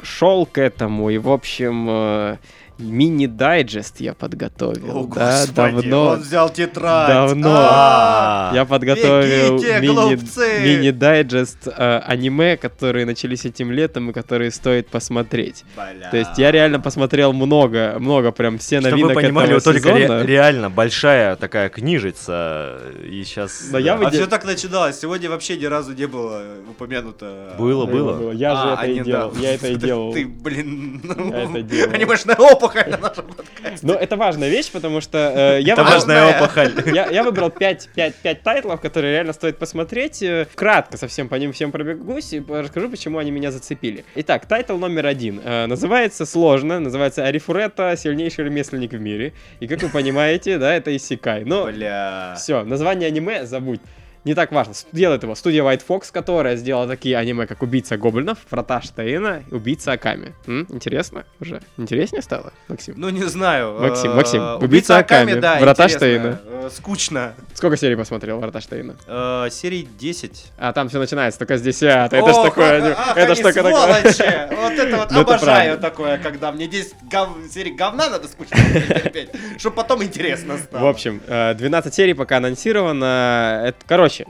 шел 0.02 0.46
к 0.46 0.58
этому, 0.58 1.10
и, 1.10 1.18
в 1.18 1.28
общем, 1.30 1.86
э, 1.88 2.36
Мини-дайджест 2.80 4.00
я 4.00 4.14
подготовил. 4.14 4.98
О, 4.98 5.06
да, 5.06 5.40
господи, 5.42 5.54
давно. 5.88 6.06
он 6.08 6.20
взял 6.20 6.48
тетрадь. 6.50 7.08
Давно. 7.08 7.50
А, 7.54 8.50
Я 8.54 8.64
подготовил 8.64 9.58
мини- 9.58 10.60
мини-дайджест 10.64 11.68
э, 11.68 11.98
аниме, 12.06 12.56
которые 12.56 13.04
начались 13.06 13.44
этим 13.44 13.70
летом 13.70 14.10
и 14.10 14.12
которые 14.12 14.50
стоит 14.50 14.88
посмотреть. 14.88 15.64
Бля. 15.76 16.10
То 16.10 16.16
есть 16.16 16.38
я 16.38 16.50
реально 16.50 16.80
посмотрел 16.80 17.32
много, 17.32 17.96
много, 17.98 18.32
прям 18.32 18.58
все 18.58 18.80
Чтобы 18.80 18.90
новинок 18.92 19.14
вы 19.16 19.22
понимали, 19.22 19.46
этого 19.56 19.56
вот 19.58 19.64
только 19.64 19.92
ре- 19.94 20.02
сезона. 20.02 20.22
реально 20.24 20.70
большая 20.70 21.36
такая 21.36 21.68
книжица. 21.68 22.78
И 23.04 23.22
сейчас... 23.24 23.68
Но 23.70 23.78
я 23.78 23.94
А 23.94 23.96
выде- 23.98 24.10
все 24.18 24.26
так 24.26 24.44
начиналось. 24.44 24.98
Сегодня 24.98 25.28
вообще 25.28 25.56
ни 25.56 25.66
разу 25.66 25.92
не 25.94 26.06
было 26.06 26.42
упомянуто. 26.70 27.54
Было, 27.58 27.86
было. 27.86 28.32
Я 28.32 28.54
же 28.54 28.62
А, 28.62 28.74
это 28.84 28.90
и 28.92 29.00
делал. 29.00 29.32
да. 29.32 29.40
Я 29.40 29.54
это 29.54 29.68
и 29.68 29.74
делал. 29.76 30.12
Ты, 30.12 30.26
блин, 30.26 31.02
Я 31.30 31.42
это 31.44 31.62
делал. 31.62 31.92
анимешная 31.92 32.36
опухоль 32.36 32.69
на 32.74 32.96
нашем 32.96 33.26
подкасте. 33.26 33.86
Но 33.86 33.94
это 33.94 34.16
важная 34.16 34.48
вещь, 34.48 34.70
потому 34.70 35.00
что 35.00 35.18
э, 35.18 35.60
я 35.62 35.74
Это 35.74 35.84
важная. 35.84 36.36
опухоль. 36.36 36.72
Я, 36.94 37.08
я 37.08 37.22
выбрал 37.22 37.50
5, 37.50 37.90
5, 37.94 38.14
5 38.16 38.42
тайтлов, 38.42 38.80
которые 38.80 39.12
реально 39.12 39.32
стоит 39.32 39.58
посмотреть. 39.58 40.22
Э, 40.22 40.46
Кратко 40.54 40.96
совсем 40.96 41.28
по 41.28 41.34
ним 41.36 41.52
всем 41.52 41.72
пробегусь 41.72 42.32
и 42.32 42.42
расскажу, 42.48 42.88
почему 42.90 43.18
они 43.18 43.30
меня 43.30 43.50
зацепили. 43.50 44.04
Итак, 44.16 44.46
тайтл 44.46 44.76
номер 44.76 45.06
один. 45.06 45.40
Э, 45.44 45.66
называется 45.66 46.26
сложно, 46.26 46.80
называется 46.80 47.24
Арифурета, 47.24 47.94
сильнейший 47.96 48.44
ремесленник 48.44 48.92
в 48.92 49.00
мире. 49.00 49.32
И 49.60 49.66
как 49.66 49.82
вы 49.82 49.88
понимаете, 49.88 50.58
да, 50.58 50.74
это 50.74 50.94
исекай. 50.96 51.44
Но 51.44 51.66
Бля. 51.66 52.34
все, 52.36 52.64
название 52.64 53.08
аниме 53.08 53.46
забудь. 53.46 53.80
Не 54.24 54.34
так 54.34 54.52
важно. 54.52 54.74
Делает 54.92 55.22
его 55.22 55.34
студия 55.34 55.62
White 55.62 55.82
Fox, 55.88 56.10
которая 56.12 56.56
сделала 56.56 56.86
такие 56.86 57.16
аниме, 57.16 57.46
как 57.46 57.62
Убийца 57.62 57.96
Гоблинов, 57.96 58.38
Врата 58.50 58.82
Штейна, 58.82 59.42
Убийца 59.50 59.92
Аками. 59.92 60.34
М? 60.46 60.66
Интересно 60.68 61.24
уже? 61.40 61.62
Интереснее 61.78 62.20
стало, 62.22 62.52
Максим? 62.68 62.94
Ну, 62.98 63.08
не 63.08 63.22
знаю. 63.24 63.78
Максим, 63.80 64.10
э, 64.10 64.14
Максим, 64.14 64.40
Убийца 64.42 64.64
убийца 64.64 64.98
Аками, 64.98 65.34
да, 65.34 65.58
Врата 65.58 65.84
интересно. 65.84 65.98
Штейна. 65.98 66.40
Э, 66.44 66.70
Скучно. 66.70 67.34
Сколько 67.54 67.76
серий 67.78 67.96
посмотрел 67.96 68.38
Врата 68.40 68.60
Штейна? 68.60 68.96
Э, 69.06 69.48
Серий 69.50 69.88
10. 69.98 70.52
А 70.58 70.72
там 70.72 70.88
все 70.90 70.98
начинается 70.98 71.38
только 71.38 71.56
с 71.56 71.62
десятого. 71.62 72.20
Это 72.20 72.32
ж 72.32 72.42
такое. 72.44 72.96
Это 73.16 73.34
ж 73.34 73.38
такое. 73.38 73.62
Вот 73.62 74.72
это 74.72 74.96
вот 74.98 75.10
Ну, 75.10 75.20
обожаю 75.20 75.78
такое, 75.78 76.18
когда 76.18 76.52
мне 76.52 76.66
10 76.66 76.94
гов- 77.10 77.38
серий 77.50 77.72
говна 77.72 78.10
надо 78.10 78.28
скучно 78.28 78.56
терпеть, 78.58 79.30
чтобы 79.58 79.76
потом 79.76 80.02
интересно 80.02 80.58
стало. 80.58 80.82
В 80.84 80.86
общем, 80.88 81.20
э, 81.26 81.54
12 81.54 81.94
серий 81.94 82.14
пока 82.14 82.36
анонсировано. 82.36 83.62
Это, 83.66 83.78
короче, 84.10 84.26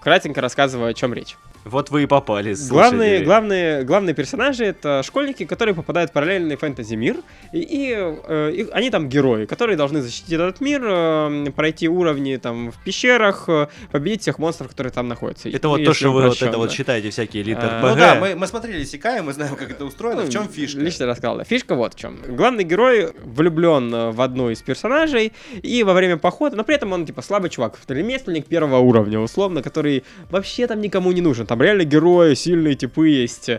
кратенько 0.00 0.40
рассказываю, 0.40 0.90
о 0.90 0.94
чем 0.94 1.14
речь. 1.14 1.36
Вот 1.64 1.90
вы 1.90 2.02
и 2.02 2.06
попали. 2.06 2.54
Главные, 2.68 3.22
главные, 3.24 3.84
главные 3.84 4.14
персонажи 4.14 4.64
это 4.64 5.02
школьники, 5.04 5.44
которые 5.44 5.74
попадают 5.74 6.10
в 6.10 6.12
параллельный 6.12 6.56
фэнтези 6.56 6.94
мир, 6.94 7.16
и, 7.52 7.60
и, 7.60 7.94
э, 7.94 8.52
и 8.52 8.70
они 8.70 8.90
там 8.90 9.08
герои, 9.08 9.46
которые 9.46 9.76
должны 9.76 10.02
защитить 10.02 10.32
этот 10.32 10.60
мир, 10.60 10.82
э, 10.84 11.46
пройти 11.54 11.88
уровни 11.88 12.36
там 12.36 12.72
в 12.72 12.82
пещерах, 12.82 13.48
э, 13.48 13.68
победить 13.92 14.22
всех 14.22 14.38
монстров, 14.38 14.70
которые 14.70 14.92
там 14.92 15.06
находятся. 15.08 15.48
Это 15.48 15.68
вот 15.68 15.84
то, 15.84 15.94
что 15.94 16.10
вы 16.10 16.28
вот 16.28 16.42
это 16.42 16.58
вот 16.58 16.72
считаете 16.72 17.10
всякие 17.10 17.42
элиты 17.42 17.60
А, 17.62 17.80
Ну 17.80 17.96
да, 17.96 18.16
мы, 18.16 18.34
мы 18.34 18.46
смотрели 18.46 18.82
Сикай, 18.84 19.22
мы 19.22 19.32
знаем, 19.32 19.54
как 19.54 19.70
это 19.70 19.84
устроено, 19.84 20.22
Ну, 20.22 20.26
в 20.26 20.30
чем 20.30 20.48
фишка. 20.48 20.80
Лично 20.80 21.06
рассказал, 21.06 21.38
да. 21.38 21.44
Фишка 21.44 21.74
вот 21.74 21.94
в 21.94 21.98
чем. 21.98 22.18
Главный 22.26 22.64
герой 22.64 23.12
влюблен 23.22 23.94
э, 23.94 24.10
в 24.10 24.20
одну 24.20 24.50
из 24.50 24.60
персонажей, 24.62 25.32
и 25.62 25.84
во 25.84 25.94
время 25.94 26.16
похода, 26.16 26.56
но 26.56 26.64
при 26.64 26.74
этом 26.74 26.92
он 26.92 27.06
типа 27.06 27.22
слабый 27.22 27.50
чувак, 27.50 27.78
ремесленник 27.86 28.46
первого 28.46 28.78
уровня, 28.78 29.20
условно, 29.20 29.62
который 29.62 30.02
вообще 30.30 30.66
там 30.66 30.80
никому 30.80 31.12
не 31.12 31.20
нужен. 31.20 31.46
Там 31.52 31.60
реально 31.60 31.84
герои, 31.84 32.32
сильные 32.32 32.76
типы 32.76 33.10
есть. 33.10 33.50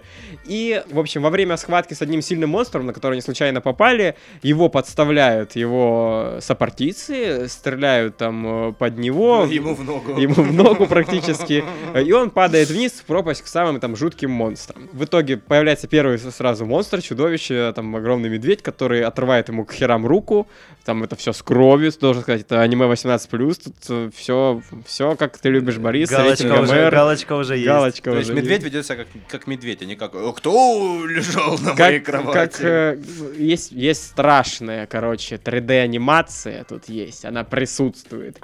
И, 0.45 0.81
в 0.89 0.97
общем, 0.97 1.21
во 1.21 1.29
время 1.29 1.57
схватки 1.57 1.93
с 1.93 2.01
одним 2.01 2.23
сильным 2.23 2.49
монстром, 2.49 2.87
на 2.87 2.93
который 2.93 3.13
они 3.13 3.21
случайно 3.21 3.61
попали, 3.61 4.15
его 4.41 4.67
подставляют 4.67 5.55
его 5.55 6.37
сопартийцы, 6.39 7.47
стреляют 7.47 8.17
там 8.17 8.69
э, 8.69 8.73
под 8.73 8.97
него. 8.97 9.45
Ему 9.47 9.75
в 9.75 9.83
ногу. 9.83 10.17
Ему 10.17 10.33
в 10.33 10.51
ногу 10.51 10.87
практически. 10.87 11.63
И 11.95 12.11
он 12.11 12.31
падает 12.31 12.71
вниз 12.71 12.93
в 12.93 13.05
пропасть 13.05 13.43
к 13.43 13.47
самым 13.47 13.79
там 13.79 13.95
жутким 13.95 14.31
монстрам. 14.31 14.89
В 14.91 15.03
итоге 15.03 15.37
появляется 15.37 15.87
первый 15.87 16.17
сразу 16.17 16.65
монстр, 16.65 16.99
чудовище, 16.99 17.73
там 17.75 17.95
огромный 17.95 18.29
медведь, 18.29 18.63
который 18.63 19.03
отрывает 19.03 19.49
ему 19.49 19.65
к 19.65 19.71
херам 19.71 20.07
руку. 20.07 20.47
Там 20.83 21.03
это 21.03 21.15
все 21.15 21.31
с 21.31 21.43
кровью, 21.43 21.91
должен 22.01 22.23
сказать, 22.23 22.41
это 22.41 22.59
аниме 22.59 22.87
18+, 22.87 23.63
тут 23.63 24.13
все, 24.15 24.61
все 24.85 25.15
как 25.15 25.37
ты 25.37 25.49
любишь, 25.49 25.77
Борис, 25.77 26.09
Галочка 26.09 26.43
рейтинг 26.43 26.63
уже, 26.63 26.85
МР, 26.85 26.91
галочка 26.91 27.33
уже 27.35 27.55
есть. 27.55 27.65
Галочка 27.83 28.11
То 28.11 28.17
есть 28.17 28.29
уже 28.29 28.39
медведь 28.41 28.63
ведет 28.63 28.85
себя 28.85 28.97
как, 28.97 29.07
как 29.29 29.47
медведь, 29.47 29.81
а 29.81 29.85
не 29.85 29.95
как 29.95 30.13
«Э, 30.15 30.33
«Кто 30.35 31.05
лежал 31.05 31.57
на 31.59 31.73
моей 31.73 31.99
как, 31.99 32.05
кровати?» 32.05 32.51
как 32.51 32.61
э, 32.61 32.97
есть, 33.37 33.71
есть 33.71 34.07
страшная, 34.07 34.85
короче, 34.87 35.35
3D-анимация 35.35 36.63
тут 36.67 36.89
есть, 36.89 37.25
она 37.25 37.43
присутствует. 37.43 38.37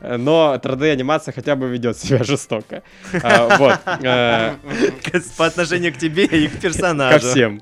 Но 0.00 0.58
3D-анимация 0.62 1.32
хотя 1.34 1.56
бы 1.56 1.68
ведет 1.68 1.98
себя 1.98 2.22
жестоко. 2.24 2.82
А, 3.22 3.56
Вот. 3.58 3.78
э, 4.02 4.54
По 5.36 5.46
отношению 5.46 5.92
к 5.92 5.98
тебе 5.98 6.24
и 6.24 6.48
к 6.48 6.60
персонажу. 6.60 7.18
Ко 7.20 7.26
всем. 7.26 7.60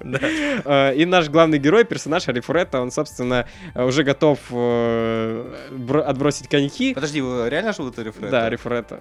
Э, 0.64 0.94
И 0.94 1.04
наш 1.06 1.28
главный 1.28 1.58
герой, 1.58 1.84
персонаж 1.84 2.28
Арифурета, 2.28 2.80
он, 2.80 2.90
собственно, 2.90 3.46
уже 3.74 4.02
готов 4.04 4.38
э, 4.50 5.54
бро- 5.70 6.02
отбросить 6.02 6.48
коньки. 6.48 6.94
Подожди, 6.94 7.20
реально 7.20 7.72
живут 7.72 7.98
Рефрета? 7.98 8.30
Да, 8.30 8.46
Арифурета. 8.46 9.00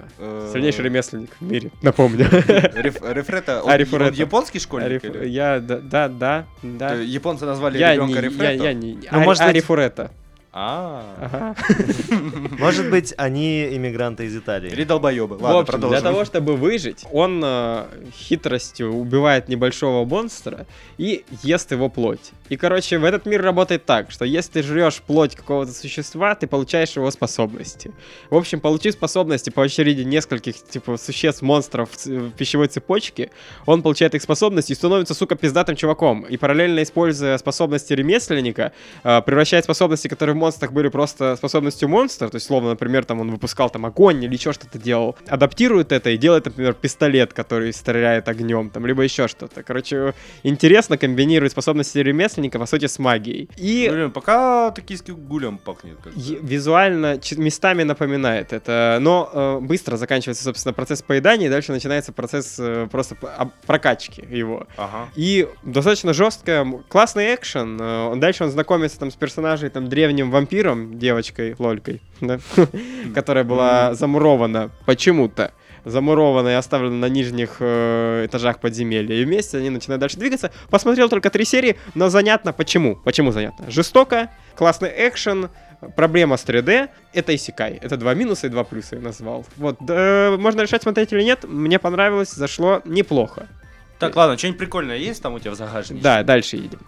Сильнейший 0.51 0.83
ремесленник 0.85 1.29
в 1.39 1.43
мире, 1.43 1.71
напомню. 1.81 2.12
Реф- 2.17 3.13
Рефрета, 3.13 3.63
он, 3.63 3.69
А, 3.71 3.77
Рефрета. 3.77 4.05
он 4.05 4.13
японский 4.13 4.59
школьник? 4.59 5.03
Ариф- 5.03 5.21
или? 5.23 5.27
Я, 5.29 5.59
да, 5.59 6.07
да, 6.09 6.45
да. 6.63 6.95
Э, 6.95 7.03
Японцы 7.03 7.45
назвали 7.45 7.77
Я 7.77 7.93
ребенка 7.93 8.09
не, 8.09 8.15
я, 8.15 8.21
Рефрето? 8.21 8.63
я 8.63 8.73
не, 8.73 8.93
Ну, 8.93 9.01
Ари- 9.17 9.23
может 9.25 9.43
быть- 9.43 9.49
Арифурета. 9.49 10.11
А. 10.55 11.55
Может 12.59 12.91
быть, 12.91 13.13
они 13.17 13.75
иммигранты 13.75 14.25
из 14.25 14.37
Италии. 14.37 14.71
Или 14.71 14.83
долбоебы. 14.83 15.37
В 15.37 15.41
Ладно, 15.41 15.59
общем, 15.59 15.71
для 15.71 15.79
продолжим. 15.79 16.03
того, 16.03 16.25
чтобы 16.25 16.55
выжить, 16.55 17.05
он 17.11 17.41
э, 17.43 17.85
хитростью 18.11 18.93
убивает 18.93 19.49
небольшого 19.49 20.05
монстра 20.05 20.67
и 20.99 21.25
ест 21.41 21.71
его 21.71 21.89
плоть. 21.89 22.31
И, 22.49 22.57
короче, 22.57 22.99
в 22.99 23.03
этот 23.03 23.25
мир 23.25 23.41
работает 23.41 23.85
так, 23.85 24.11
что 24.11 24.25
если 24.25 24.51
ты 24.51 24.63
жрешь 24.63 25.01
плоть 25.01 25.35
какого-то 25.35 25.73
существа, 25.73 26.35
ты 26.35 26.45
получаешь 26.45 26.95
его 26.95 27.09
способности. 27.09 27.91
В 28.29 28.35
общем, 28.35 28.59
получив 28.59 28.93
способности 28.93 29.49
по 29.49 29.61
очереди 29.61 30.03
нескольких, 30.03 30.55
типа, 30.55 30.97
существ, 30.97 31.41
монстров 31.41 31.89
в 31.91 32.05
в 32.05 32.31
пищевой 32.31 32.67
цепочке, 32.67 33.31
он 33.65 33.81
получает 33.81 34.15
их 34.15 34.21
способности 34.21 34.71
и 34.71 34.75
становится, 34.75 35.13
сука, 35.13 35.35
пиздатым 35.35 35.75
чуваком. 35.75 36.21
И 36.23 36.37
параллельно 36.37 36.83
используя 36.83 37.37
способности 37.37 37.93
ремесленника, 37.93 38.71
э, 39.03 39.21
превращает 39.21 39.63
способности, 39.63 40.07
которые 40.07 40.35
в 40.35 40.37
монстрах 40.43 40.71
были 40.71 40.89
просто 40.89 41.35
способностью 41.35 41.89
монстра, 41.89 42.27
то 42.29 42.35
есть, 42.35 42.47
словно, 42.47 42.69
например, 42.69 43.05
там 43.05 43.19
он 43.21 43.31
выпускал 43.31 43.69
там 43.69 43.85
огонь 43.85 44.23
или 44.23 44.33
еще 44.33 44.53
что-то 44.53 44.77
делал, 44.77 45.15
адаптирует 45.27 45.91
это 45.91 46.09
и 46.11 46.17
делает, 46.17 46.45
например, 46.45 46.73
пистолет, 46.73 47.33
который 47.33 47.71
стреляет 47.73 48.27
огнем, 48.27 48.69
там, 48.69 48.85
либо 48.85 49.01
еще 49.03 49.27
что-то. 49.27 49.63
Короче, 49.63 50.13
интересно 50.43 50.97
комбинирует 50.97 51.51
способности 51.51 51.97
ремесленника, 51.99 52.59
по 52.59 52.65
сути, 52.65 52.85
с 52.87 52.99
магией. 52.99 53.49
И 53.57 53.89
Блин, 53.91 54.11
пока 54.11 54.71
токийским 54.71 55.15
гулем 55.15 55.57
пахнет. 55.57 55.97
как-то. 56.03 56.19
Е- 56.19 56.39
визуально 56.41 57.19
местами 57.37 57.83
напоминает 57.83 58.53
это, 58.53 58.97
но 59.01 59.29
э, 59.33 59.59
быстро 59.61 59.97
заканчивается, 59.97 60.43
собственно, 60.43 60.73
процесс 60.73 61.01
поедания, 61.01 61.47
и 61.47 61.49
дальше 61.49 61.71
начинается 61.71 62.11
процесс 62.11 62.55
э, 62.59 62.87
просто 62.91 63.15
прокачки 63.65 64.23
его. 64.29 64.67
Ага. 64.77 65.09
И 65.15 65.47
достаточно 65.63 66.13
жестко, 66.13 66.51
м, 66.51 66.83
классный 66.89 67.33
экшен. 67.35 67.77
э, 67.81 68.15
Дальше 68.17 68.43
он 68.43 68.51
знакомится 68.51 68.99
там 68.99 69.11
с 69.11 69.15
персонажей, 69.15 69.69
там, 69.69 69.89
древним 69.89 70.31
вампиром, 70.33 70.99
девочкой, 70.99 71.55
лолькой, 71.57 72.01
да, 72.19 72.39
которая 73.15 73.43
была 73.43 73.93
замурована 73.93 74.71
почему-то 74.85 75.53
замурована 75.85 76.49
и 76.49 76.53
оставлена 76.53 76.95
на 76.95 77.09
нижних 77.09 77.57
э, 77.59 78.25
этажах 78.25 78.59
подземелья. 78.59 79.15
И 79.15 79.25
вместе 79.25 79.57
они 79.57 79.69
начинают 79.69 79.99
дальше 79.99 80.17
двигаться. 80.17 80.51
Посмотрел 80.69 81.09
только 81.09 81.29
три 81.29 81.45
серии, 81.45 81.77
но 81.93 82.09
занятно 82.09 82.53
почему. 82.53 82.95
Почему 83.03 83.31
занятно? 83.31 83.69
Жестоко, 83.69 84.29
классный 84.55 84.89
экшен, 84.89 85.49
проблема 85.95 86.37
с 86.37 86.45
3D, 86.45 86.89
это 87.13 87.35
Исикай. 87.35 87.79
Это 87.81 87.97
два 87.97 88.13
минуса 88.13 88.47
и 88.47 88.49
два 88.49 88.63
плюса 88.63 88.95
я 88.95 89.01
назвал. 89.01 89.45
Вот, 89.57 89.77
да, 89.81 90.35
можно 90.37 90.61
решать, 90.61 90.83
смотреть 90.83 91.11
или 91.13 91.23
нет. 91.23 91.43
Мне 91.43 91.79
понравилось, 91.79 92.31
зашло 92.31 92.81
неплохо. 92.85 93.47
Так, 94.07 94.15
ладно, 94.15 94.37
что-нибудь 94.37 94.59
прикольное 94.59 94.97
есть 94.97 95.21
там 95.21 95.33
у 95.33 95.39
тебя 95.39 95.51
в 95.51 95.55
загашнике? 95.55 96.01
Да, 96.01 96.23
дальше 96.23 96.57
едем. 96.57 96.79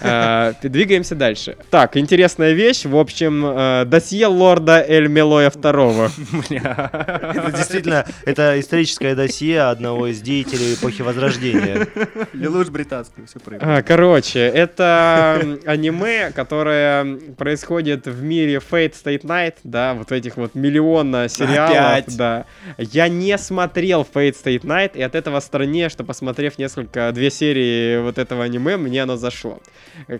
А, 0.00 0.52
Двигаемся 0.62 1.14
дальше. 1.14 1.56
Так, 1.70 1.96
интересная 1.96 2.52
вещь. 2.52 2.84
В 2.84 2.96
общем, 2.96 3.44
э, 3.46 3.84
досье 3.86 4.26
лорда 4.26 4.84
Эль 4.86 5.08
Мелоя 5.08 5.50
второго. 5.50 6.10
Это 6.50 7.52
действительно, 7.56 8.06
это 8.24 8.58
историческое 8.60 9.14
досье 9.14 9.62
одного 9.62 10.06
из 10.08 10.20
деятелей 10.20 10.74
эпохи 10.74 11.02
Возрождения. 11.02 11.86
Или 12.32 12.46
лучше 12.46 12.70
британский, 12.70 13.24
все 13.26 13.38
правильно. 13.40 13.78
А, 13.78 13.82
Короче, 13.82 14.40
это 14.40 15.58
аниме, 15.66 16.32
которое 16.32 17.18
происходит 17.36 18.06
в 18.06 18.22
мире 18.22 18.56
Fate 18.56 18.94
State 18.94 19.22
Night, 19.22 19.54
да, 19.64 19.94
вот 19.94 20.10
этих 20.12 20.36
вот 20.36 20.54
миллиона 20.54 21.28
сериалов, 21.28 22.04
да. 22.16 22.46
Я 22.78 23.08
не 23.08 23.36
смотрел 23.38 24.06
Fate 24.14 24.34
Stay 24.42 24.60
Night, 24.60 24.92
и 24.94 25.02
от 25.02 25.14
этого 25.14 25.40
страннее, 25.40 25.88
что 25.88 26.04
посмотрев 26.04 26.54
несколько, 26.64 27.12
две 27.12 27.30
серии 27.30 27.98
вот 28.00 28.18
этого 28.18 28.44
аниме, 28.44 28.76
мне 28.76 29.02
оно 29.02 29.16
зашло. 29.16 29.60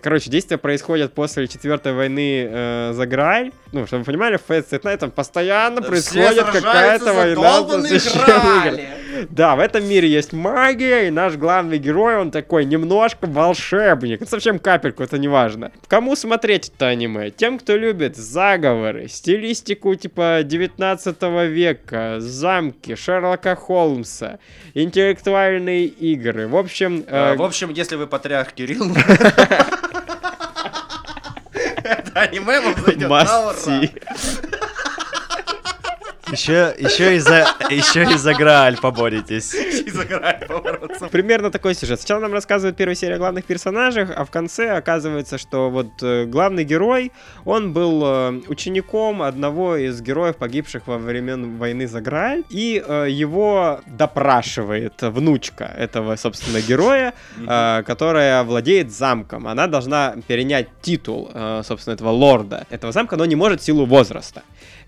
Короче, 0.01 0.29
действие 0.29 0.57
происходит 0.57 1.13
после 1.13 1.47
четвертой 1.47 1.93
войны 1.93 2.47
э, 2.49 2.93
за 2.93 3.05
Грааль. 3.05 3.51
Ну, 3.71 3.87
чтобы 3.87 4.01
вы 4.01 4.05
понимали, 4.05 4.37
в 4.37 4.47
Fate 4.47 4.81
Night 4.81 4.97
там 4.97 5.11
постоянно 5.11 5.81
происходит 5.81 6.45
какая-то 6.45 7.13
война 7.13 7.63
за 7.63 7.99
Грааль. 8.09 8.81
Да, 9.29 9.55
в 9.55 9.59
этом 9.59 9.87
мире 9.87 10.07
есть 10.07 10.33
магия, 10.33 11.07
и 11.07 11.11
наш 11.11 11.35
главный 11.35 11.77
герой, 11.77 12.17
он 12.17 12.31
такой 12.31 12.65
немножко 12.65 13.25
волшебник. 13.27 14.19
Ну, 14.21 14.25
совсем 14.27 14.59
капельку, 14.59 15.03
это 15.03 15.17
не 15.17 15.27
важно. 15.27 15.71
Кому 15.87 16.15
смотреть 16.15 16.71
это 16.75 16.87
аниме? 16.87 17.31
Тем, 17.31 17.59
кто 17.59 17.75
любит 17.75 18.15
заговоры, 18.15 19.07
стилистику 19.07 19.95
типа 19.95 20.41
19 20.43 21.21
века, 21.49 22.15
замки, 22.19 22.95
Шерлока 22.95 23.55
Холмса, 23.55 24.39
интеллектуальные 24.73 25.85
игры. 25.85 26.47
В 26.47 26.55
общем, 26.55 27.03
э, 27.07 27.33
Э, 27.33 27.35
В 27.35 27.43
общем, 27.43 27.71
если 27.71 27.95
вы 27.95 28.07
патриарх 28.07 28.53
Кирилл... 28.53 28.95
Это 31.83 32.21
аниме 32.21 32.61
вам 32.61 32.75
зайдет 32.85 33.09
на 33.09 33.47
ура. 33.47 33.53
Еще, 36.35 36.75
еще 36.77 37.15
и 37.15 37.19
за, 37.19 37.47
еще 37.69 38.03
и 38.03 38.17
за 38.17 38.33
Грааль 38.33 38.77
поборитесь. 38.77 39.53
И 39.53 39.89
загорает 39.89 40.47
поворотом. 40.47 41.07
Примерно 41.09 41.49
такой 41.49 41.75
сюжет. 41.75 42.01
Сначала 42.01 42.19
нам 42.19 42.33
рассказывают 42.33 42.75
первая 42.75 42.95
серия 42.95 43.15
о 43.15 43.19
главных 43.19 43.45
персонажах, 43.45 44.09
а 44.13 44.25
в 44.25 44.31
конце 44.31 44.71
оказывается, 44.71 45.37
что 45.37 45.69
вот 45.69 46.03
э, 46.03 46.25
главный 46.25 46.65
герой, 46.65 47.13
он 47.45 47.71
был 47.71 48.03
э, 48.03 48.41
учеником 48.49 49.21
одного 49.21 49.77
из 49.77 50.01
героев, 50.01 50.35
погибших 50.35 50.87
во 50.87 50.97
времен 50.97 51.57
войны 51.57 51.87
за 51.87 52.01
Грааль, 52.01 52.43
и 52.49 52.83
э, 52.85 53.07
его 53.09 53.79
допрашивает 53.85 55.01
внучка 55.01 55.63
этого, 55.77 56.17
собственно, 56.17 56.59
героя, 56.59 57.13
которая 57.85 58.43
владеет 58.43 58.91
замком. 58.91 59.47
Она 59.47 59.67
должна 59.67 60.15
перенять 60.27 60.67
титул, 60.81 61.31
собственно, 61.63 61.93
этого 61.93 62.09
лорда 62.09 62.65
этого 62.69 62.91
замка, 62.91 63.15
но 63.15 63.25
не 63.25 63.35
может 63.35 63.61
в 63.61 63.63
силу 63.63 63.85
возраста. 63.85 64.43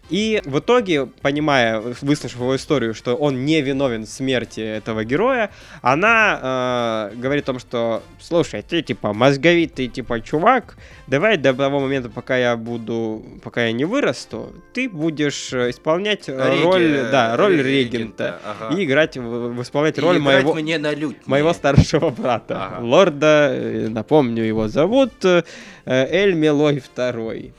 И 0.10 0.42
в 0.46 0.60
итоге, 0.60 1.06
понимая, 1.06 1.80
выслушав 2.02 2.40
его 2.40 2.56
историю, 2.56 2.94
что 2.94 3.16
он 3.16 3.44
не 3.44 3.62
виновен 3.62 4.06
в 4.06 4.10
смерти 4.10 4.62
этого 4.62 5.04
героя, 5.04 5.50
она 5.82 7.10
э, 7.12 7.16
говорит 7.18 7.44
о 7.44 7.48
том, 7.48 7.60
что, 7.60 8.02
слушай, 8.22 8.62
ты 8.62 8.82
типа 8.82 9.12
мозговитый 9.14 9.88
типа 9.90 10.22
чувак, 10.22 10.78
давай 11.08 11.36
до 11.38 11.54
того 11.54 11.82
момента, 11.82 12.10
пока 12.10 12.38
я 12.38 12.56
буду, 12.56 13.22
пока 13.44 13.66
я 13.66 13.74
не 13.74 13.84
вырасту, 13.86 14.54
ты 14.74 14.88
будешь 14.88 15.52
исполнять 15.54 16.30
Реги- 16.30 16.64
роль, 16.64 17.08
да, 17.12 17.36
роль 17.36 17.62
ре- 17.62 17.84
регента, 17.84 18.40
ага. 18.46 18.76
и 18.76 18.86
играть, 18.86 19.18
в, 19.18 19.62
исполнять 19.62 19.98
И 19.98 20.02
роль 20.02 20.20
моего, 20.20 20.54
мне 20.54 20.78
на 20.78 20.94
лютне. 20.94 21.20
моего 21.26 21.52
старшего 21.52 22.12
брата, 22.12 22.66
Ага. 22.68 22.86
лорда, 22.86 23.50
э, 23.52 23.88
напомню, 23.90 24.44
его 24.44 24.70
зовут 24.70 25.12
э, 25.26 25.44
Эль 25.86 26.34
Мелой 26.34 26.80
второй. 26.80 27.54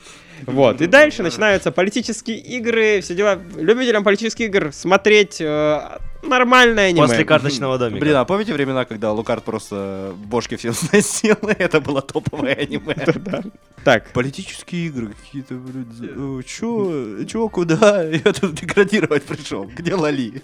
Вот, 0.46 0.80
и 0.80 0.86
дальше 0.86 1.22
начинаются 1.22 1.72
политические 1.72 2.38
игры, 2.38 3.00
все 3.00 3.14
дела. 3.14 3.38
Любителям 3.56 4.04
политических 4.04 4.46
игр 4.46 4.72
смотреть 4.72 5.40
э, 5.40 5.98
нормальное 6.22 6.88
аниме. 6.88 7.06
После 7.06 7.24
карточного 7.24 7.78
домика. 7.78 8.00
Блин, 8.00 8.16
а 8.16 8.24
помните 8.24 8.52
времена, 8.52 8.84
когда 8.84 9.12
Лукард 9.12 9.44
просто 9.44 10.14
бошки 10.26 10.56
всем 10.56 10.72
сносил? 10.74 11.36
Это 11.58 11.80
было 11.80 12.02
топовое 12.02 12.54
аниме. 12.54 12.94
Да. 13.18 13.42
Так, 13.84 14.12
Политические 14.12 14.86
игры 14.88 15.14
какие-то, 15.14 15.54
за- 15.54 16.06
э, 16.06 16.42
чё, 16.44 17.24
чё, 17.26 17.48
куда? 17.48 18.02
Я 18.10 18.32
тут 18.32 18.54
деградировать 18.54 19.22
пришел. 19.22 19.64
Где 19.76 19.94
Лали? 19.94 20.42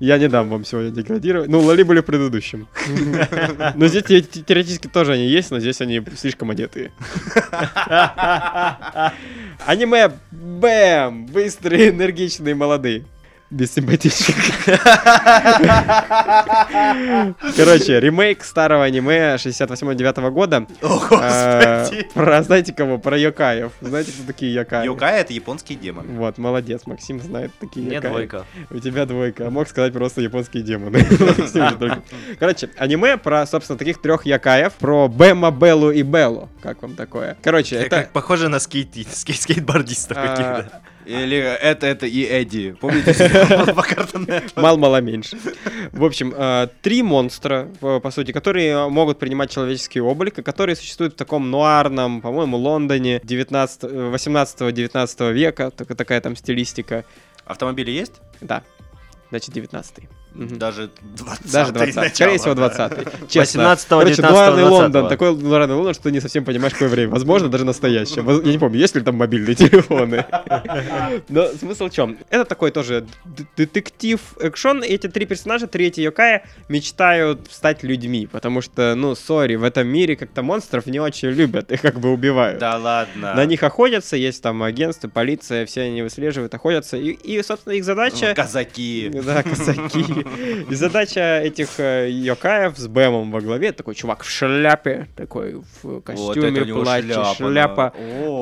я 0.00 0.18
не 0.18 0.28
дам 0.28 0.48
вам 0.48 0.64
сегодня 0.64 0.90
деградировать. 0.90 1.48
Ну, 1.48 1.60
Лали 1.60 1.82
были 1.82 2.00
в 2.00 2.04
предыдущем. 2.04 2.68
Но 3.74 3.86
здесь 3.88 4.04
те- 4.04 4.22
те- 4.22 4.42
теоретически 4.42 4.86
тоже 4.86 5.12
они 5.14 5.26
есть, 5.26 5.50
но 5.50 5.58
здесь 5.60 5.80
они 5.80 6.00
слишком 6.16 6.50
одетые. 6.50 6.92
Аниме 9.66 10.12
Бэм! 10.30 11.26
Быстрые, 11.26 11.90
энергичные, 11.90 12.54
молодые. 12.54 13.04
Без 13.54 13.72
симпатичных. 13.72 14.36
Короче, 17.56 18.00
ремейк 18.00 18.42
старого 18.42 18.82
аниме 18.82 19.36
68-9 19.36 20.30
года. 20.32 20.66
О, 20.82 20.98
господи. 20.98 22.08
Про, 22.14 22.42
знаете 22.42 22.72
кого? 22.72 22.98
Про 22.98 23.16
Йокаев. 23.16 23.70
Знаете, 23.80 24.10
кто 24.10 24.24
такие 24.26 24.52
Йокаи? 24.52 24.86
Йокай 24.86 25.20
это 25.20 25.32
японский 25.32 25.76
демон. 25.76 26.04
Вот, 26.16 26.36
молодец, 26.38 26.82
Максим 26.86 27.20
знает 27.20 27.52
такие 27.60 27.86
Мне 27.86 27.94
Йокаи. 27.94 28.10
двойка. 28.10 28.44
У 28.70 28.80
тебя 28.80 29.06
двойка. 29.06 29.46
А 29.46 29.50
мог 29.50 29.68
сказать 29.68 29.92
просто 29.92 30.20
японские 30.20 30.64
демоны. 30.64 31.06
Короче, 32.40 32.70
аниме 32.76 33.18
про, 33.18 33.46
собственно, 33.46 33.78
таких 33.78 34.02
трех 34.02 34.26
Якаев. 34.26 34.72
Про 34.72 35.06
Бэма, 35.06 35.52
Беллу 35.52 35.92
и 35.92 36.02
Беллу. 36.02 36.48
Как 36.60 36.82
вам 36.82 36.96
такое? 36.96 37.36
Короче, 37.40 37.76
Это 37.76 38.10
похоже 38.12 38.48
на 38.48 38.58
скейтбордистов 38.58 40.16
а, 40.20 40.26
каких-то. 40.26 40.82
Или 41.06 41.36
это, 41.36 41.86
это 41.86 42.06
и 42.06 42.22
Эдди. 42.22 42.76
Помните 42.80 43.10
Network? 43.12 44.52
Мало-мало 44.56 45.00
меньше. 45.00 45.36
В 45.92 46.04
общем, 46.04 46.34
э, 46.36 46.68
три 46.82 47.02
монстра, 47.02 47.68
по 47.80 48.00
по 48.00 48.10
сути, 48.10 48.32
которые 48.32 48.88
могут 48.88 49.18
принимать 49.18 49.50
человеческий 49.50 50.00
облик, 50.00 50.38
и 50.38 50.42
которые 50.42 50.76
существуют 50.76 51.14
в 51.14 51.16
таком 51.16 51.50
нуарном, 51.50 52.20
по-моему, 52.20 52.56
Лондоне 52.56 53.20
19, 53.24 53.82
18-19 53.84 55.32
века. 55.32 55.70
Только 55.70 55.94
такая 55.94 56.20
там 56.20 56.36
стилистика. 56.36 57.04
Автомобили 57.44 57.90
есть? 57.90 58.20
Да. 58.40 58.62
Значит, 59.30 59.52
19 59.52 60.08
Даже 60.34 60.90
20 61.16 61.52
Даже 61.52 61.72
20 61.72 62.14
Скорее 62.14 62.38
всего, 62.38 62.54
20 62.54 63.28
Честно. 63.30 63.60
18-го, 63.60 63.98
Короче, 64.00 64.22
19-го, 64.22 64.32
нуарный 64.32 64.64
Лондон. 64.64 65.02
20-го. 65.04 65.08
Такой 65.08 65.36
нуарный 65.36 65.74
Лондон, 65.74 65.94
что 65.94 66.02
ты 66.04 66.12
не 66.12 66.20
совсем 66.20 66.44
понимаешь, 66.44 66.72
какое 66.72 66.88
время. 66.88 67.10
Возможно, 67.12 67.48
даже 67.48 67.64
настоящее. 67.64 68.24
Я 68.44 68.52
не 68.52 68.58
помню, 68.58 68.78
есть 68.78 68.96
ли 68.96 69.02
там 69.02 69.16
мобильные 69.16 69.54
телефоны. 69.54 70.24
Но 71.28 71.46
смысл 71.48 71.88
в 71.88 71.92
чем? 71.92 72.18
Это 72.30 72.44
такой 72.44 72.72
тоже 72.72 73.06
детектив 73.56 74.20
экшон. 74.40 74.82
Эти 74.82 75.06
три 75.08 75.24
персонажа, 75.26 75.66
третий 75.66 76.02
Йокая, 76.02 76.44
мечтают 76.68 77.40
стать 77.50 77.84
людьми. 77.84 78.26
Потому 78.26 78.60
что, 78.60 78.94
ну, 78.96 79.14
сори, 79.14 79.54
в 79.54 79.62
этом 79.62 79.86
мире 79.86 80.16
как-то 80.16 80.42
монстров 80.42 80.86
не 80.86 80.98
очень 80.98 81.28
любят. 81.28 81.70
Их 81.70 81.80
как 81.80 82.00
бы 82.00 82.12
убивают. 82.12 82.58
Да 82.58 82.76
ладно. 82.76 83.34
На 83.34 83.44
них 83.44 83.62
охотятся, 83.62 84.16
есть 84.16 84.42
там 84.42 84.62
агентство, 84.62 85.08
полиция, 85.08 85.64
все 85.66 85.82
они 85.82 86.02
выслеживают, 86.02 86.52
охотятся. 86.54 86.96
И, 86.96 87.10
и 87.10 87.42
собственно, 87.42 87.74
их 87.74 87.84
задача... 87.84 88.34
Казаки. 88.34 89.10
Да, 89.24 89.42
казаки. 89.42 90.23
И 90.70 90.74
задача 90.74 91.40
этих 91.40 91.78
э, 91.78 92.08
йокаев 92.10 92.76
с 92.76 92.86
Бэмом 92.86 93.30
во 93.30 93.40
главе, 93.40 93.72
такой 93.72 93.94
чувак 93.94 94.22
в 94.22 94.30
шляпе, 94.30 95.08
такой 95.16 95.62
в 95.82 96.00
костюме, 96.00 96.64
платье, 96.64 97.24
шляпа. 97.36 97.92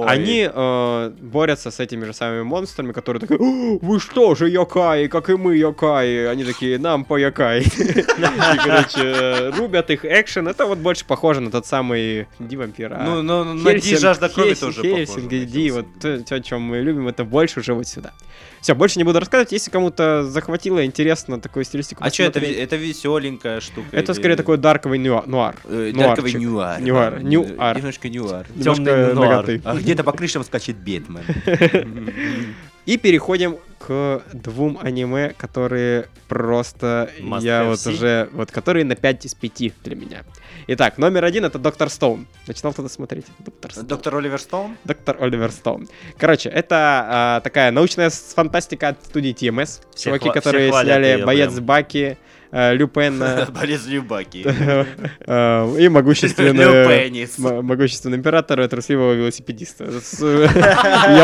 Они 0.06 0.48
э, 0.52 1.12
борются 1.20 1.70
с 1.70 1.80
этими 1.80 2.04
же 2.04 2.12
самыми 2.12 2.42
монстрами, 2.42 2.92
которые 2.92 3.20
такие, 3.20 3.38
«О, 3.38 3.78
вы 3.80 4.00
что 4.00 4.34
же 4.34 4.48
йокаи, 4.48 5.06
как 5.06 5.30
и 5.30 5.36
мы 5.36 5.56
йокаи? 5.56 6.26
Они 6.26 6.44
такие, 6.44 6.78
нам 6.78 7.04
по 7.04 7.16
йокаи. 7.18 7.62
И, 7.62 8.58
короче, 8.64 9.50
рубят 9.56 9.90
их 9.90 10.04
экшен. 10.04 10.48
Это 10.48 10.66
вот 10.66 10.78
больше 10.78 11.04
похоже 11.04 11.40
на 11.40 11.50
тот 11.50 11.66
самый 11.66 12.26
Ди 12.38 12.56
вампира. 12.56 13.00
Ну, 13.04 13.22
ну, 13.22 13.44
на 13.44 13.74
Ди 13.74 13.96
жажда 13.96 14.28
крови 14.28 14.54
тоже 14.54 14.82
похоже. 14.82 15.28
Ди, 15.28 15.70
вот 15.70 15.86
то, 16.00 16.34
о 16.34 16.40
чем 16.40 16.62
мы 16.62 16.78
любим, 16.78 17.08
это 17.08 17.24
больше 17.24 17.60
уже 17.60 17.74
вот 17.74 17.86
сюда. 17.86 18.12
Все, 18.60 18.76
больше 18.76 18.98
не 18.98 19.04
буду 19.04 19.18
рассказывать. 19.18 19.50
Если 19.50 19.70
кому-то 19.70 20.22
захватило 20.22 20.84
интересно 20.84 21.40
такую 21.40 21.64
стилистику 21.72 22.04
А 22.04 22.10
что 22.10 22.24
это? 22.24 22.38
Это 22.40 22.76
веселенькая 22.76 23.60
штука. 23.60 23.88
Это 23.92 24.12
скорее 24.14 24.36
такой 24.36 24.58
дарковый 24.58 24.98
нюа- 24.98 25.24
нуар. 25.26 25.56
Э. 25.64 25.92
Дарковый 25.94 26.32
нюар. 26.34 26.80
Нюар, 26.80 27.22
нюар. 27.22 27.76
Немножко 27.76 28.08
нюар. 28.08 28.46
Темный 28.62 29.14
нуар. 29.14 29.46
А 29.64 29.74
где-то 29.76 30.04
по 30.04 30.12
крышам 30.12 30.44
скачет 30.44 30.76
Бетмен. 30.76 31.24
И 32.84 32.96
переходим 32.96 33.58
к 33.78 34.22
двум 34.32 34.78
аниме, 34.82 35.34
которые 35.36 36.08
просто 36.28 37.10
Must 37.20 37.42
я 37.42 37.64
вот 37.64 37.86
уже 37.86 38.28
вот 38.32 38.50
которые 38.50 38.84
на 38.84 38.96
5 38.96 39.26
из 39.26 39.34
5 39.34 39.72
для 39.84 39.96
меня. 39.96 40.22
Итак, 40.68 40.98
номер 40.98 41.24
один 41.24 41.44
это 41.44 41.58
Доктор 41.58 41.88
Стоун. 41.90 42.26
Начинал 42.46 42.72
кто-то 42.72 42.88
смотреть. 42.88 43.26
Доктор 43.40 43.72
Стоун. 43.72 43.86
Доктор 43.86 44.16
Оливер 44.16 44.40
Стоун? 44.40 44.76
Доктор 44.84 45.16
Оливер 45.20 45.50
Стоун. 45.50 45.88
Короче, 46.18 46.48
это 46.48 47.06
а, 47.08 47.40
такая 47.40 47.70
научная 47.72 48.10
фантастика 48.10 48.88
от 48.88 49.04
студии 49.04 49.34
TMS. 49.34 49.80
Все 49.94 50.10
Чуваки, 50.10 50.28
хва- 50.28 50.32
все 50.32 50.40
которые 50.40 50.70
хвалят 50.70 50.86
сняли 50.86 51.06
её 51.06 51.26
Боец 51.26 51.52
прям. 51.52 51.64
Баки, 51.64 52.18
Люпен 52.52 53.22
э, 53.22 53.46
Борис 53.50 53.86
Любаки. 53.86 54.44
э, 55.26 55.76
и 55.78 55.88
могущественный... 55.88 57.62
Могущественный 57.62 58.18
император 58.18 58.60
и 58.60 58.68
трусливого 58.68 59.14
велосипедиста. 59.14 59.84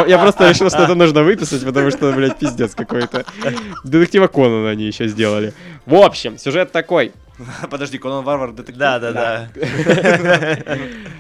Я 0.09 0.19
просто 0.19 0.49
решил, 0.49 0.71
что 0.71 0.85
это 0.85 0.95
нужно 0.95 1.23
выписать, 1.23 1.65
потому 1.65 1.91
что, 1.91 2.13
блядь, 2.13 2.39
пиздец 2.39 2.75
какой-то. 2.75 3.27
Детектива 3.85 4.27
Конана 4.27 4.71
они 4.71 4.85
еще 4.85 5.07
сделали. 5.07 5.53
В 5.85 5.95
общем, 5.97 6.39
сюжет 6.39 6.73
такой. 6.73 7.13
Подожди, 7.71 7.99
Конан 7.99 8.25
Варвар 8.25 8.53
детектив? 8.53 8.77
Да, 8.79 8.99
да, 8.99 9.13
да. 9.13 9.49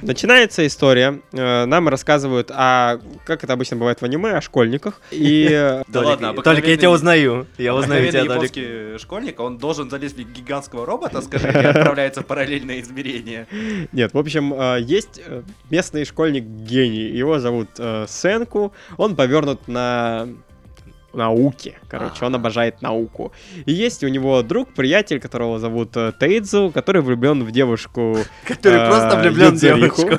Начинается 0.02 0.66
история. 0.66 1.20
э, 1.32 1.64
Нам 1.66 1.88
рассказывают 1.88 2.50
о, 2.50 2.98
как 3.24 3.44
это 3.44 3.52
обычно 3.52 3.76
бывает 3.76 4.00
в 4.00 4.04
аниме, 4.04 4.32
о 4.32 4.40
школьниках. 4.40 5.00
И 5.10 5.48
э, 5.50 5.82
Да 5.88 6.00
ладно, 6.00 6.34
Только- 6.34 6.70
я 6.70 6.76
тебя 6.76 6.90
узнаю. 6.90 7.46
Я 7.56 7.74
узнаю 7.74 8.08
тебя, 8.08 8.22
японский 8.22 8.98
школьник, 8.98 9.40
он 9.40 9.58
должен 9.58 9.90
залезть 9.90 10.16
в 10.16 10.32
гигантского 10.32 10.86
робота, 10.86 11.20
скажи, 11.22 11.48
и 11.48 11.50
отправляется 11.64 12.22
в 12.22 12.26
параллельное 12.26 12.80
измерение. 12.80 13.46
Нет, 13.92 14.14
в 14.14 14.18
общем, 14.18 14.54
э, 14.54 14.80
есть 14.80 15.20
местный 15.70 16.04
школьник 16.04 16.44
гений. 16.44 17.08
Его 17.10 17.38
зовут 17.38 17.68
Сенку. 18.08 18.72
Он 18.96 19.14
повернут 19.16 19.68
на 19.68 20.28
науке. 21.18 21.78
Короче, 21.88 22.24
он 22.24 22.34
обожает 22.34 22.80
науку. 22.82 23.32
И 23.66 23.72
есть 23.72 24.02
у 24.04 24.08
него 24.08 24.42
друг, 24.42 24.72
приятель, 24.72 25.20
которого 25.20 25.58
зовут 25.58 25.96
э, 25.96 26.12
Тейдзу, 26.18 26.70
который 26.74 27.02
влюблен 27.02 27.44
в 27.44 27.50
девушку. 27.50 28.16
Который 28.46 28.78
э, 28.78 28.86
просто 28.86 29.18
влюблен 29.18 29.54
в 29.54 29.60
девушку. 29.60 30.10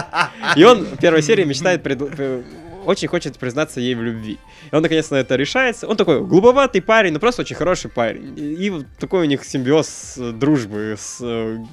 И 0.56 0.64
он 0.64 0.84
в 0.84 0.98
первой 0.98 1.22
серии 1.22 1.44
мечтает 1.44 1.82
э, 1.84 2.42
очень 2.84 3.08
хочет 3.08 3.38
признаться 3.38 3.80
ей 3.80 3.94
в 3.94 4.02
любви. 4.02 4.38
И 4.72 4.74
он 4.74 4.82
наконец 4.82 5.10
на 5.10 5.16
это 5.16 5.36
решается. 5.36 5.86
Он 5.86 5.96
такой 5.96 6.24
глуповатый 6.24 6.80
парень, 6.80 7.12
но 7.12 7.20
просто 7.20 7.42
очень 7.42 7.56
хороший 7.56 7.90
парень. 7.90 8.38
И, 8.38 8.66
и 8.66 8.70
вот 8.70 8.86
такой 8.98 9.22
у 9.22 9.28
них 9.28 9.44
симбиоз 9.44 10.18
дружбы 10.34 10.96
с 10.98 11.20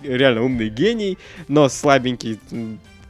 реально 0.04 0.44
умный 0.44 0.70
гений, 0.70 1.18
но 1.48 1.70
слабенький 1.70 2.40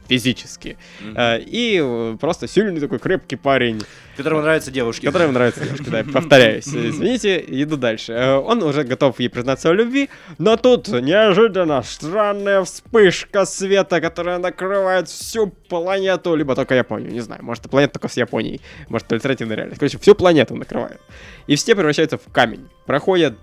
физически. 0.08 0.76
Э, 1.16 1.38
И 1.40 1.80
э, 1.82 2.16
просто 2.20 2.46
сильный 2.48 2.80
такой 2.80 2.98
крепкий 2.98 3.36
парень, 3.36 3.82
Которому 4.16 4.42
нравятся 4.42 4.70
девушки. 4.70 5.06
которому 5.06 5.32
нравится 5.32 5.64
девушка, 5.64 5.90
да, 5.90 6.04
повторяюсь. 6.04 6.68
Извините, 6.68 7.44
иду 7.46 7.76
дальше. 7.76 8.12
Э, 8.12 8.34
Он 8.36 8.62
уже 8.62 8.84
готов 8.84 9.18
ей 9.20 9.28
признаться 9.28 9.70
в 9.70 9.74
любви, 9.74 10.08
но 10.38 10.56
тут 10.56 10.88
неожиданно 10.88 11.82
странная 11.82 12.62
вспышка 12.64 13.44
света, 13.44 14.00
которая 14.00 14.38
накрывает 14.38 15.08
всю 15.08 15.48
планету, 15.48 16.34
либо 16.34 16.54
только 16.54 16.74
Японию, 16.74 17.10
не 17.12 17.20
знаю, 17.20 17.44
может, 17.44 17.68
планета 17.70 17.94
только 17.94 18.08
с 18.08 18.16
Японией, 18.16 18.60
может, 18.88 19.12
альтернативная 19.12 19.56
реальность. 19.56 19.78
Короче, 19.80 19.98
всю 19.98 20.14
планету 20.14 20.54
накрывает. 20.54 21.00
И 21.46 21.56
все 21.56 21.74
превращаются 21.74 22.16
в 22.18 22.32
камень. 22.32 22.68
Проходят 22.86 23.34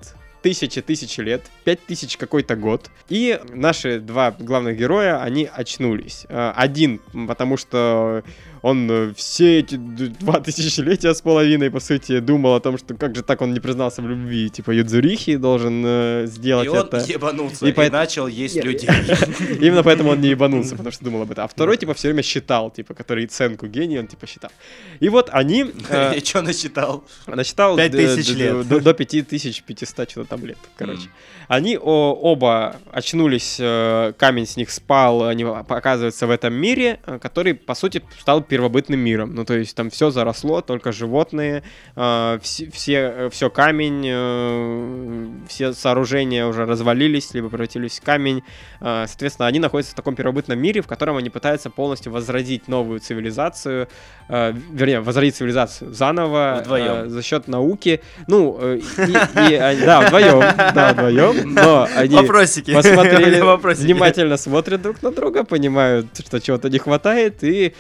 тысячи-тысячи 0.41 1.21
лет, 1.21 1.43
пять 1.63 1.86
тысяч 1.86 2.17
какой-то 2.17 2.56
год, 2.56 2.89
и 3.10 3.39
наши 3.54 3.99
два 3.99 4.32
главных 4.32 4.77
героя, 4.77 5.21
они 5.21 5.49
очнулись. 5.51 6.25
Э, 6.30 6.54
Один, 6.56 6.99
потому 7.27 7.58
что 7.58 8.23
он 8.62 8.89
э, 8.91 9.13
все 9.15 9.60
эти 9.60 9.76
два 9.76 10.39
тысячелетия 10.41 11.13
с 11.13 11.21
половиной, 11.21 11.71
по 11.71 11.80
сути, 11.80 12.19
думал 12.19 12.56
о 12.56 12.60
том, 12.60 12.78
что 12.78 12.93
как 12.95 13.15
же 13.15 13.24
так 13.24 13.41
он 13.41 13.54
не 13.54 13.60
признался 13.60 14.02
в 14.02 14.08
любви, 14.08 14.50
типа 14.50 14.71
Юдзурихи 14.71 15.38
должен 15.38 15.84
э, 15.86 16.24
сделать 16.28 16.65
И 16.65 16.69
он 16.69 16.78
это. 16.88 16.97
ебанулся 16.97 17.65
И 17.65 17.69
и, 17.69 17.74
поэт- 17.74 17.91
начал 17.91 18.28
есть 18.28 18.56
Нет. 18.56 18.65
людей. 18.65 18.89
Именно 19.62 19.84
поэтому 19.84 20.12
он 20.12 20.21
не 20.21 20.30
ебанулся, 20.30 20.71
потому 20.78 20.91
что 20.91 21.04
думал 21.04 21.24
об 21.24 21.32
этом. 21.32 21.45
А 21.45 21.47
второй, 21.47 21.78
типа, 21.78 21.93
все 21.93 22.08
время 22.10 22.24
считал, 22.24 22.69
типа, 22.71 22.93
который 22.93 23.26
ценку 23.28 23.67
гений, 23.67 24.00
он, 24.00 24.08
типа, 24.08 24.28
считал. 24.28 24.52
И 25.00 25.10
вот 25.10 25.30
они... 25.32 25.65
э, 25.89 26.17
И 26.17 26.24
что 26.26 26.41
насчитал? 26.41 27.04
Насчитал 27.28 27.76
Пять 27.78 27.91
д- 27.91 28.15
тысяч 28.15 28.28
д- 28.34 28.36
лет. 28.36 28.67
До, 28.67 28.80
до 28.80 28.93
5500 28.93 30.10
что-то 30.10 30.30
там 30.30 30.45
лет, 30.45 30.58
короче. 30.78 31.10
Они 31.47 31.78
о- 31.78 32.13
оба 32.13 32.78
очнулись, 32.91 33.58
э, 33.60 34.13
камень 34.17 34.45
с 34.45 34.56
них 34.58 34.69
спал, 34.71 35.24
они 35.28 35.43
оказываются 35.43 36.28
в 36.28 36.30
этом 36.30 36.54
мире, 36.54 37.00
э, 37.06 37.19
который, 37.19 37.54
по 37.56 37.76
сути, 37.76 38.02
стал 38.19 38.41
первобытным 38.51 38.99
миром. 38.99 39.33
Ну, 39.33 39.45
то 39.45 39.53
есть 39.53 39.73
там 39.77 39.89
все 39.89 40.11
заросло, 40.11 40.59
только 40.61 40.91
животные, 40.91 41.63
э, 41.95 42.39
все, 42.41 42.69
все, 42.69 43.29
все 43.31 43.49
камень, 43.49 44.03
э, 44.05 45.29
все 45.47 45.71
сооружения 45.73 46.45
уже 46.45 46.65
развалились, 46.65 47.33
либо 47.33 47.47
превратились 47.49 47.99
в 47.99 48.03
камень. 48.03 48.43
Э, 48.81 49.05
соответственно, 49.07 49.47
они 49.47 49.59
находятся 49.59 49.93
в 49.93 49.95
таком 49.95 50.15
первобытном 50.15 50.59
мире, 50.59 50.81
в 50.81 50.87
котором 50.87 51.15
они 51.15 51.29
пытаются 51.29 51.69
полностью 51.69 52.11
возродить 52.11 52.67
новую 52.67 52.99
цивилизацию, 52.99 53.87
э, 54.27 54.53
вернее, 54.73 54.99
возродить 54.99 55.35
цивилизацию 55.37 55.93
заново 55.93 56.59
Вдвоем. 56.61 56.91
э, 57.05 57.07
за 57.07 57.21
счет 57.23 57.47
науки. 57.47 58.01
Ну, 58.27 58.57
э, 58.61 58.79
и, 58.79 59.51
и 59.51 59.55
они- 59.55 59.85
да, 59.85 60.01
вдвоем, 60.07 60.41
да, 60.75 60.91
вдвоем, 60.93 61.53
но 61.53 61.87
они 61.95 62.15
Вопросики. 62.17 62.73
посмотрели, 62.73 63.39
Вопросики. 63.53 63.85
внимательно 63.85 64.35
смотрят 64.35 64.81
друг 64.81 65.01
на 65.01 65.11
друга, 65.11 65.45
понимают, 65.45 66.07
что 66.19 66.41
чего-то 66.41 66.69
не 66.69 66.79
хватает, 66.79 67.43
и... 67.45 67.73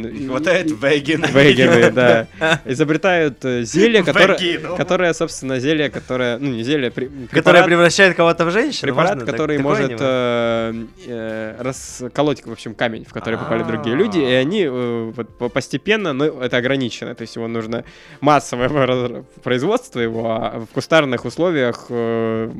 Не 0.00 0.28
хватает 0.28 0.70
вегена. 0.70 1.26
Вейгены, 1.26 1.90
да. 1.92 2.26
Изобретают 2.64 3.44
э, 3.44 3.62
зелье, 3.64 4.02
которое, 4.02 4.58
которое, 4.76 5.12
собственно, 5.12 5.58
зелье, 5.60 5.90
которое... 5.90 6.38
Ну, 6.38 6.50
не 6.52 6.62
зелье, 6.62 6.90
Которая 6.90 7.10
препарат- 7.30 7.64
превращает 7.66 8.16
кого-то 8.16 8.44
в 8.46 8.50
женщину? 8.50 8.92
Препарат, 8.92 9.14
Можно 9.14 9.26
так- 9.26 9.34
который 9.34 9.56
такое 9.58 9.72
может 9.76 9.96
э, 10.00 10.84
э, 11.06 11.56
расколоть, 11.60 12.44
в 12.44 12.52
общем, 12.52 12.74
камень, 12.74 13.04
в 13.04 13.12
который 13.12 13.38
попали 13.38 13.62
другие 13.62 13.94
А. 13.94 13.98
люди, 13.98 14.18
и 14.18 14.32
они 14.32 14.64
э, 14.64 15.12
вот 15.16 15.28
по- 15.38 15.48
постепенно, 15.48 16.12
но 16.12 16.24
это 16.24 16.56
ограничено, 16.56 17.14
то 17.14 17.22
есть 17.22 17.36
его 17.36 17.48
нужно 17.48 17.84
массовое 18.20 18.68
производство 19.42 20.00
его, 20.00 20.30
а 20.30 20.60
в 20.60 20.66
кустарных 20.74 21.24
условиях 21.24 21.86
э, 21.88 22.50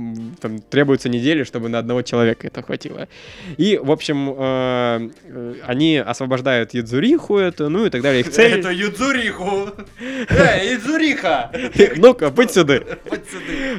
там 0.41 0.59
требуются 0.61 1.09
недели, 1.09 1.45
чтобы 1.45 1.69
на 1.69 1.79
одного 1.79 2.03
человека 2.03 2.47
это 2.47 2.63
хватило. 2.63 3.09
И, 3.57 3.79
в 3.83 3.91
общем, 3.91 4.35
э, 4.37 5.11
э, 5.25 5.55
они 5.67 5.97
освобождают 5.99 6.75
Юдзуриху 7.23 7.39
эту, 7.39 7.69
ну 7.69 7.87
и 7.87 7.91
так 7.91 8.03
далее. 8.03 8.21
Их 8.21 8.31
цель... 8.31 8.59
Это 8.59 8.71
Юдзуриху. 8.71 9.71
Эй, 10.29 10.75
Юдзуриха! 10.75 11.51
Ну-ка, 11.97 12.31
будь 12.31 12.51
сюда. 12.51 12.81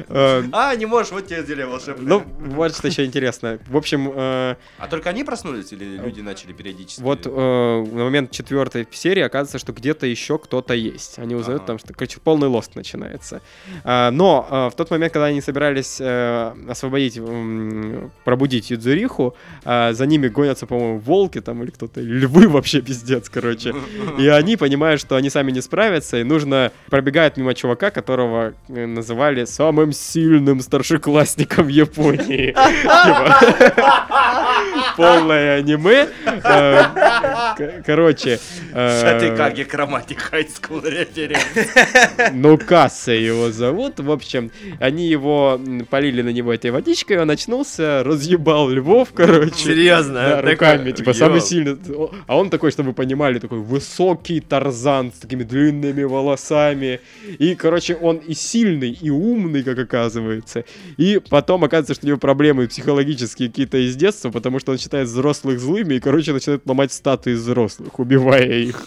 Э, 0.08 0.42
А, 0.52 0.74
не 0.76 0.86
можешь, 0.86 1.12
вот 1.12 1.26
тебе 1.26 1.44
зелье 1.44 1.66
волшебное. 1.66 2.06
Ну, 2.06 2.24
вот 2.38 2.74
что 2.74 2.88
еще 2.88 3.04
интересно. 3.04 3.58
В 3.66 3.76
общем, 3.76 4.10
э, 4.14 4.56
А 4.78 4.86
только 4.88 5.10
они 5.10 5.24
проснулись 5.24 5.72
или 5.72 5.84
люди 5.96 6.20
начали 6.20 6.52
периодически? 6.52 7.00
Вот 7.02 7.26
э, 7.26 7.30
на 7.30 8.04
момент 8.04 8.30
четвертой 8.30 8.86
серии 8.90 9.22
оказывается, 9.22 9.58
что 9.58 9.72
где-то 9.72 10.06
еще 10.06 10.38
кто-то 10.38 10.74
есть. 10.74 11.18
Они 11.18 11.34
узнают 11.34 11.66
там, 11.66 11.78
что, 11.78 11.92
короче, 11.92 12.18
полный 12.20 12.48
лост 12.48 12.74
начинается. 12.74 13.40
А, 13.84 14.10
но 14.10 14.70
в 14.72 14.76
тот 14.76 14.90
момент, 14.90 15.12
когда 15.12 15.26
они 15.26 15.40
собирались 15.40 16.00
освободить, 16.00 17.20
пробудить 18.24 18.70
Юдзуриху, 18.70 19.34
за 19.64 20.06
ними 20.06 20.28
гонятся, 20.28 20.66
по-моему, 20.66 20.98
волки 20.98 21.40
там 21.40 21.62
или 21.62 21.70
кто-то, 21.70 22.00
или 22.00 22.20
львы 22.20 22.48
вообще 22.48 22.80
пиздец, 22.80 23.28
короче. 23.34 23.74
И 24.18 24.28
они 24.28 24.56
понимают, 24.56 25.00
что 25.00 25.16
они 25.16 25.28
сами 25.28 25.50
не 25.50 25.60
справятся, 25.60 26.18
и 26.18 26.22
нужно 26.22 26.70
пробегают 26.88 27.36
мимо 27.36 27.54
чувака, 27.54 27.90
которого 27.90 28.54
э, 28.68 28.86
называли 28.86 29.44
самым 29.44 29.92
сильным 29.92 30.60
старшеклассником 30.60 31.68
Японии. 31.68 32.52
Типа, 32.52 34.04
Полное 34.96 35.58
аниме. 35.58 36.08
Э, 36.44 37.82
Короче. 37.84 38.38
э, 38.72 39.00
Шатыкаги 39.00 39.64
Кроматик 39.64 40.30
High 40.32 40.48
School. 40.48 40.84
Ну, 42.32 42.58
Касса 42.58 43.12
его 43.12 43.50
зовут. 43.50 43.98
В 43.98 44.10
общем, 44.10 44.50
они 44.78 45.08
его 45.08 45.60
полили 45.90 46.22
на 46.22 46.30
него 46.30 46.52
этой 46.52 46.70
водичкой, 46.70 47.20
он 47.20 47.30
очнулся, 47.30 48.02
разъебал 48.04 48.68
львов, 48.68 49.08
короче. 49.14 49.54
Серьезно? 49.54 50.42
Руками, 50.42 50.92
типа, 50.92 51.12
самый 51.12 51.40
сильный. 51.40 51.76
А 52.26 52.36
он 52.36 52.50
такой, 52.50 52.70
чтобы 52.70 52.90
вы 52.90 52.94
понимали, 53.24 53.38
такой 53.38 53.60
высокий 53.60 54.40
Тарзан 54.40 55.12
с 55.12 55.20
такими 55.20 55.44
длинными 55.44 56.02
волосами. 56.02 57.00
И, 57.38 57.54
короче, 57.54 57.94
он 57.96 58.16
и 58.18 58.34
сильный, 58.34 58.90
и 58.90 59.10
умный, 59.10 59.62
как 59.62 59.78
оказывается. 59.78 60.64
И 60.98 61.20
потом 61.30 61.64
оказывается, 61.64 61.94
что 61.94 62.06
у 62.06 62.08
него 62.08 62.18
проблемы 62.18 62.68
психологические 62.68 63.48
какие-то 63.48 63.78
из 63.78 63.96
детства, 63.96 64.30
потому 64.30 64.58
что 64.60 64.72
он 64.72 64.78
считает 64.78 65.08
взрослых 65.08 65.58
злыми 65.58 65.94
и, 65.94 66.00
короче, 66.00 66.32
начинает 66.32 66.66
ломать 66.66 66.92
статуи 66.92 67.32
взрослых, 67.32 67.98
убивая 67.98 68.58
их. 68.58 68.86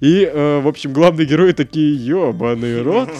И, 0.00 0.30
э, 0.30 0.60
в 0.60 0.68
общем, 0.68 0.92
главные 0.92 1.26
герои 1.26 1.52
такие, 1.52 1.94
ёбаный 1.94 2.82
рот. 2.82 3.10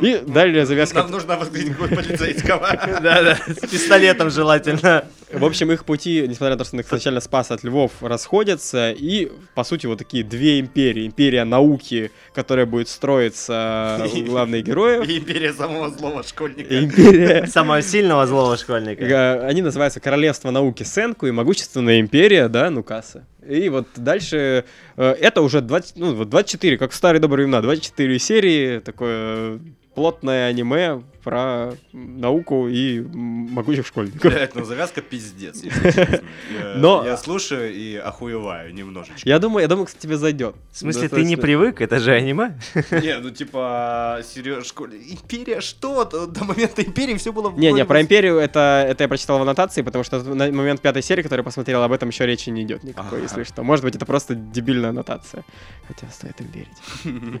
И 0.00 0.22
далее 0.26 0.66
завязка 0.66 1.02
Нам 1.02 1.10
нужно 1.10 1.36
какого 1.36 1.88
полицейского. 1.88 2.68
Да-да, 3.02 3.38
с 3.46 3.68
пистолетом 3.68 4.30
желательно. 4.30 5.04
В 5.32 5.44
общем, 5.44 5.70
их 5.72 5.84
пути, 5.84 6.24
несмотря 6.26 6.54
на 6.54 6.58
то, 6.58 6.64
что 6.64 6.76
он 6.76 6.80
их 6.80 6.86
изначально 6.86 7.20
спас 7.20 7.50
от 7.50 7.62
львов, 7.64 7.92
расходятся, 8.00 8.92
и, 8.92 9.30
по 9.54 9.64
сути, 9.64 9.86
вот 9.86 9.98
такие 9.98 10.24
две 10.24 10.60
империи. 10.60 11.06
Империя 11.06 11.44
науки, 11.44 12.10
которая 12.34 12.66
будет 12.66 12.88
строиться 12.88 14.06
у 14.14 14.22
главных 14.24 14.64
героев, 14.64 15.08
И 15.08 15.18
Империя 15.18 15.52
самого 15.52 15.90
злого 15.90 16.22
школьника. 16.22 16.78
империя... 16.78 17.46
Самого 17.58 17.82
сильного 17.82 18.26
злого 18.26 18.56
школьника. 18.56 19.46
Они 19.46 19.62
называются 19.62 20.00
Королевство 20.00 20.50
науки 20.50 20.82
Сенку 20.82 21.26
и 21.26 21.30
Могущественная 21.30 22.00
империя, 22.00 22.48
да, 22.48 22.70
Нукаса. 22.70 23.26
И 23.48 23.68
вот 23.68 23.86
дальше 23.96 24.64
э, 24.96 25.10
это 25.20 25.40
уже 25.42 25.60
20, 25.60 25.96
ну, 25.96 26.14
вот 26.14 26.28
24, 26.28 26.76
как 26.76 26.90
в 26.90 26.94
старые 26.94 27.20
добрые 27.20 27.46
времена, 27.46 27.62
24 27.62 28.18
серии, 28.18 28.78
такое 28.80 29.58
плотное 29.98 30.48
аниме 30.48 31.02
про 31.24 31.74
науку 31.92 32.68
и 32.68 33.00
могучих 33.00 33.86
школьников. 33.86 34.32
Блядь, 34.32 34.54
ну 34.54 34.64
завязка 34.64 35.02
пиздец, 35.02 35.62
если 35.62 35.90
честно. 35.90 36.20
Я- 36.58 36.74
Но- 36.76 37.04
Я 37.04 37.16
слушаю 37.16 37.74
и 37.74 37.96
охуеваю 37.96 38.72
немножечко. 38.72 39.28
Я 39.28 39.38
думаю, 39.38 39.62
я 39.62 39.68
думаю, 39.68 39.86
кстати, 39.86 40.02
тебе 40.02 40.16
зайдет. 40.16 40.54
В 40.70 40.78
смысле, 40.78 41.08
ты 41.08 41.24
не 41.24 41.36
привык? 41.36 41.80
Это 41.80 41.98
же 41.98 42.12
аниме. 42.12 42.58
Не, 42.92 43.18
ну 43.18 43.30
типа, 43.30 44.20
Сереж, 44.24 44.66
школе... 44.66 44.96
Империя 45.10 45.60
что? 45.60 46.04
То 46.04 46.26
До 46.26 46.44
момента 46.44 46.82
Империи 46.82 47.16
все 47.16 47.32
было... 47.32 47.50
Не, 47.50 47.72
не, 47.72 47.84
про 47.84 48.00
империю 48.00 48.36
это, 48.38 48.86
это 48.88 49.04
я 49.04 49.08
прочитал 49.08 49.38
в 49.38 49.42
аннотации, 49.42 49.82
потому 49.82 50.04
что 50.04 50.22
на 50.22 50.50
момент 50.52 50.80
пятой 50.80 51.02
серии, 51.02 51.22
которую 51.22 51.42
я 51.42 51.44
посмотрел, 51.44 51.82
об 51.82 51.92
этом 51.92 52.08
еще 52.10 52.24
речи 52.26 52.48
не 52.50 52.62
идет 52.62 52.84
никакой, 52.84 53.22
если 53.22 53.42
что. 53.42 53.62
Может 53.64 53.84
быть, 53.84 53.96
это 53.96 54.06
просто 54.06 54.34
дебильная 54.34 54.90
аннотация. 54.90 55.44
Хотя 55.88 56.06
стоит 56.12 56.40
им 56.40 56.46
верить. 56.54 57.40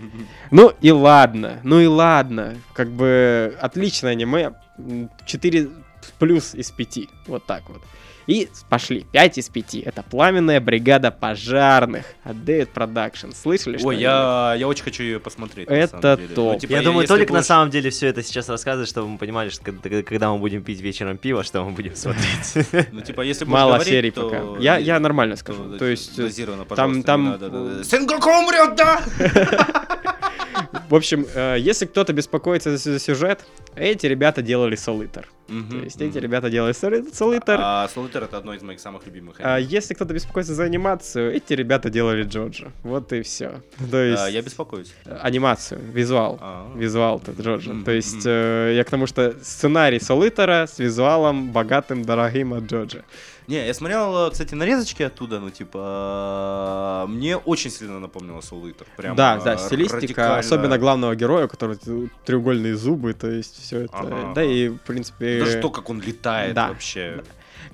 Ну 0.50 0.72
и 0.80 0.90
ладно, 0.90 1.60
ну 1.62 1.80
и 1.80 1.86
ладно. 1.86 2.47
Как 2.74 2.88
бы 2.90 3.56
отличное 3.60 4.12
аниме. 4.12 4.52
м, 4.78 5.10
4 5.26 5.68
плюс 6.18 6.54
из 6.54 6.70
5. 6.70 7.08
Вот 7.26 7.44
так 7.46 7.62
вот. 7.68 7.82
И 8.28 8.46
пошли. 8.68 9.06
5 9.10 9.38
из 9.38 9.48
5. 9.48 9.76
Это 9.86 10.02
пламенная 10.02 10.60
бригада 10.60 11.10
пожарных 11.10 12.04
от 12.24 12.36
David 12.36 12.68
Production. 12.74 13.34
Слышали, 13.34 13.78
что 13.78 13.88
Ой, 13.88 13.96
я, 13.96 14.54
я 14.58 14.68
очень 14.68 14.84
хочу 14.84 15.02
ее 15.02 15.18
посмотреть. 15.18 15.66
на 15.70 15.72
Это 15.72 16.16
деле. 16.18 16.34
топ. 16.34 16.60
типа, 16.60 16.72
Я 16.72 16.82
думаю, 16.82 17.06
Толик 17.08 17.30
на 17.30 17.36
будешь- 17.36 17.46
самом 17.46 17.70
деле 17.70 17.88
все 17.88 18.08
это 18.08 18.22
сейчас 18.22 18.50
рассказывает, 18.50 18.86
чтобы 18.86 19.08
мы 19.08 19.16
понимали, 19.16 19.48
что 19.48 19.64
когда- 19.64 20.02
когда 20.02 20.30
мы 20.30 20.38
будем 20.40 20.62
пить 20.62 20.82
вечером 20.82 21.16
пиво, 21.16 21.42
что 21.42 21.64
мы 21.64 21.70
будем 21.70 21.96
смотреть. 21.96 22.86
Ну, 22.92 23.00
типа, 23.00 23.22
если 23.22 23.46
Мало 23.46 23.82
серий 23.82 24.10
то- 24.10 24.28
пока. 24.28 24.60
Я, 24.60 24.76
я 24.76 25.00
нормально 25.00 25.36
то 25.36 25.40
скажу. 25.40 25.78
То 25.78 25.86
есть, 25.86 26.14
там- 26.76 27.02
там, 27.02 27.82
Сенгоку 27.82 28.28
умрет, 28.28 28.76
да! 28.76 29.00
В 30.88 30.94
общем, 30.94 31.26
э, 31.34 31.56
если 31.58 31.86
кто-то 31.86 32.12
беспокоится 32.12 32.76
за, 32.76 32.98
сюжет, 32.98 33.44
эти 33.76 34.06
ребята 34.06 34.42
делали 34.42 34.76
Солитер. 34.76 35.28
То 35.46 35.76
есть 35.76 36.00
эти 36.02 36.18
ребята 36.18 36.50
делали 36.50 36.72
Соли- 36.74 37.04
Солитер. 37.10 37.58
А, 37.58 37.84
А 37.84 37.88
Солитер 37.88 38.24
это 38.24 38.36
одно 38.36 38.52
из 38.52 38.60
моих 38.62 38.80
самых 38.80 39.06
любимых. 39.06 39.40
аниме. 39.40 39.62
если 39.70 39.94
кто-то 39.94 40.12
беспокоится 40.12 40.54
за 40.54 40.64
анимацию, 40.64 41.34
эти 41.34 41.54
ребята 41.54 41.88
делали 41.88 42.22
Джоджо. 42.24 42.70
Вот 42.82 43.12
и 43.14 43.22
все. 43.22 43.62
То 43.90 44.02
есть 44.02 44.22
А, 44.22 44.28
Я 44.28 44.42
беспокоюсь. 44.42 44.92
э, 45.06 45.16
анимацию, 45.22 45.80
визуал. 45.92 46.38
А. 46.40 46.70
Визуал-то. 46.76 47.32
Мгм, 47.32 47.84
То 47.84 47.92
есть 47.92 48.26
э, 48.26 48.74
я 48.76 48.84
к 48.84 48.90
тому, 48.90 49.06
что 49.06 49.34
сценарий 49.42 50.00
Солитера 50.00 50.66
с 50.66 50.78
визуалом 50.78 51.50
богатым, 51.50 52.04
дорогим 52.04 52.52
от 52.52 52.64
Джоджо. 52.64 53.04
Не, 53.48 53.66
я 53.66 53.72
смотрел, 53.72 54.26
э, 54.26 54.30
кстати, 54.30 54.54
нарезочки 54.54 55.02
оттуда, 55.02 55.40
ну, 55.40 55.48
типа, 55.48 57.06
э, 57.06 57.10
мне 57.10 57.38
очень 57.38 57.70
сильно 57.70 57.98
напомнило 57.98 58.42
Солитер. 58.42 58.86
Прям, 58.94 59.16
да, 59.16 59.38
э, 59.38 59.44
да, 59.44 59.56
стилистика, 59.56 59.96
радикально. 59.96 60.38
особенно 60.38 60.76
главного 60.78 61.16
героя, 61.16 61.46
у 61.46 61.48
которого 61.48 61.78
треугольные 62.26 62.76
зубы, 62.76 63.14
то 63.14 63.30
есть 63.30 63.58
все 63.58 63.80
это. 63.84 63.96
Ага, 63.96 64.32
да, 64.34 64.44
и 64.44 64.68
в 64.68 64.76
принципе. 64.76 65.40
Даже 65.40 65.62
то, 65.62 65.70
как 65.70 65.88
он 65.88 66.02
летает 66.02 66.54
да. 66.54 66.68
вообще. 66.68 67.24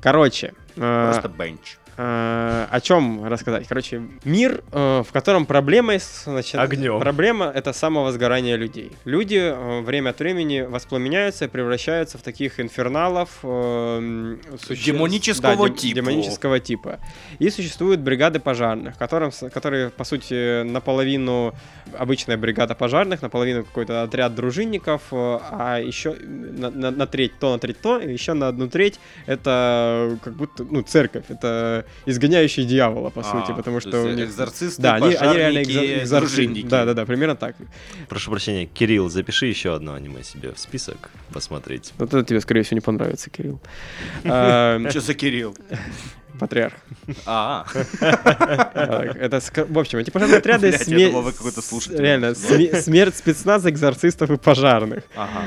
Короче, 0.00 0.54
Просто 0.76 1.28
бенч. 1.28 1.78
Э, 1.96 2.66
о 2.70 2.80
чем 2.80 3.24
рассказать? 3.24 3.66
Короче, 3.68 4.02
мир, 4.24 4.62
э, 4.72 5.02
в 5.06 5.12
котором 5.12 5.46
проблема 5.46 5.94
значит, 6.24 6.54
Огнём. 6.56 7.00
Проблема 7.00 7.46
это 7.54 7.72
самовозгорание 7.72 8.56
людей. 8.56 8.92
Люди 9.04 9.40
э, 9.42 9.80
время 9.82 10.10
от 10.10 10.18
времени 10.18 10.60
воспламеняются 10.62 11.44
и 11.44 11.48
превращаются 11.48 12.18
в 12.18 12.22
таких 12.22 12.60
инферналов 12.60 13.38
э, 13.42 14.36
суще- 14.66 14.84
Демонического 14.92 15.68
дем- 15.68 15.76
типа. 15.76 15.94
Демонического 15.96 16.60
типа. 16.60 16.98
И 17.38 17.50
существуют 17.50 18.00
бригады 18.00 18.40
пожарных, 18.40 18.96
которым, 18.98 19.30
которые, 19.52 19.90
по 19.90 20.04
сути, 20.04 20.62
наполовину 20.62 21.54
обычная 21.98 22.36
бригада 22.36 22.74
пожарных, 22.74 23.22
наполовину 23.22 23.64
какой-то 23.64 24.02
отряд 24.02 24.34
дружинников, 24.34 25.02
а 25.10 25.78
еще 25.80 26.14
на, 26.14 26.70
на- 26.70 26.90
на 26.90 27.06
треть 27.06 27.38
то, 27.38 27.52
на 27.52 27.58
треть 27.58 27.80
то, 27.80 27.98
и 27.98 28.12
еще 28.12 28.32
на 28.34 28.48
одну 28.48 28.68
треть 28.68 28.98
это 29.26 30.18
как 30.22 30.34
будто, 30.34 30.64
ну, 30.64 30.82
церковь, 30.82 31.24
это 31.28 31.83
изгоняющий 32.06 32.64
дьявола, 32.64 33.10
по 33.10 33.22
сути, 33.22 33.50
А, 33.50 33.54
потому 33.54 33.80
то 33.80 33.88
что 33.88 34.02
у 34.02 34.08
них... 34.10 34.26
экзорцисты, 34.28 34.82
Да, 34.82 34.94
они, 34.94 35.14
они 35.14 35.36
реально 35.38 35.58
экзор- 35.62 36.02
экзорци- 36.04 36.20
дружинники. 36.20 36.66
Да, 36.66 36.84
да, 36.84 36.94
да, 36.94 37.04
примерно 37.06 37.36
так. 37.36 37.56
Прошу 38.08 38.30
прощения, 38.30 38.66
Кирилл, 38.66 39.08
запиши 39.08 39.46
еще 39.46 39.74
одно 39.74 39.94
аниме 39.94 40.22
себе 40.22 40.52
в 40.52 40.58
список 40.58 41.10
посмотреть. 41.32 41.92
Вот 41.98 42.12
это 42.14 42.24
тебе, 42.24 42.40
скорее 42.40 42.62
всего, 42.62 42.76
не 42.76 42.80
понравится, 42.80 43.30
Кирилл. 43.30 43.60
А, 44.24 44.80
Что 44.90 45.00
за 45.00 45.14
Кирилл? 45.14 45.56
Патриарх. 46.38 46.74
А, 47.26 47.64
Это, 48.74 49.40
в 49.68 49.78
общем, 49.78 49.98
эти 50.00 50.10
пожарные 50.10 50.38
отряды... 50.38 50.70
Реально, 50.70 52.34
сме- 52.34 52.80
смерть 52.80 53.16
спецназа, 53.16 53.70
экзорцистов 53.70 54.30
и 54.30 54.36
пожарных. 54.36 55.04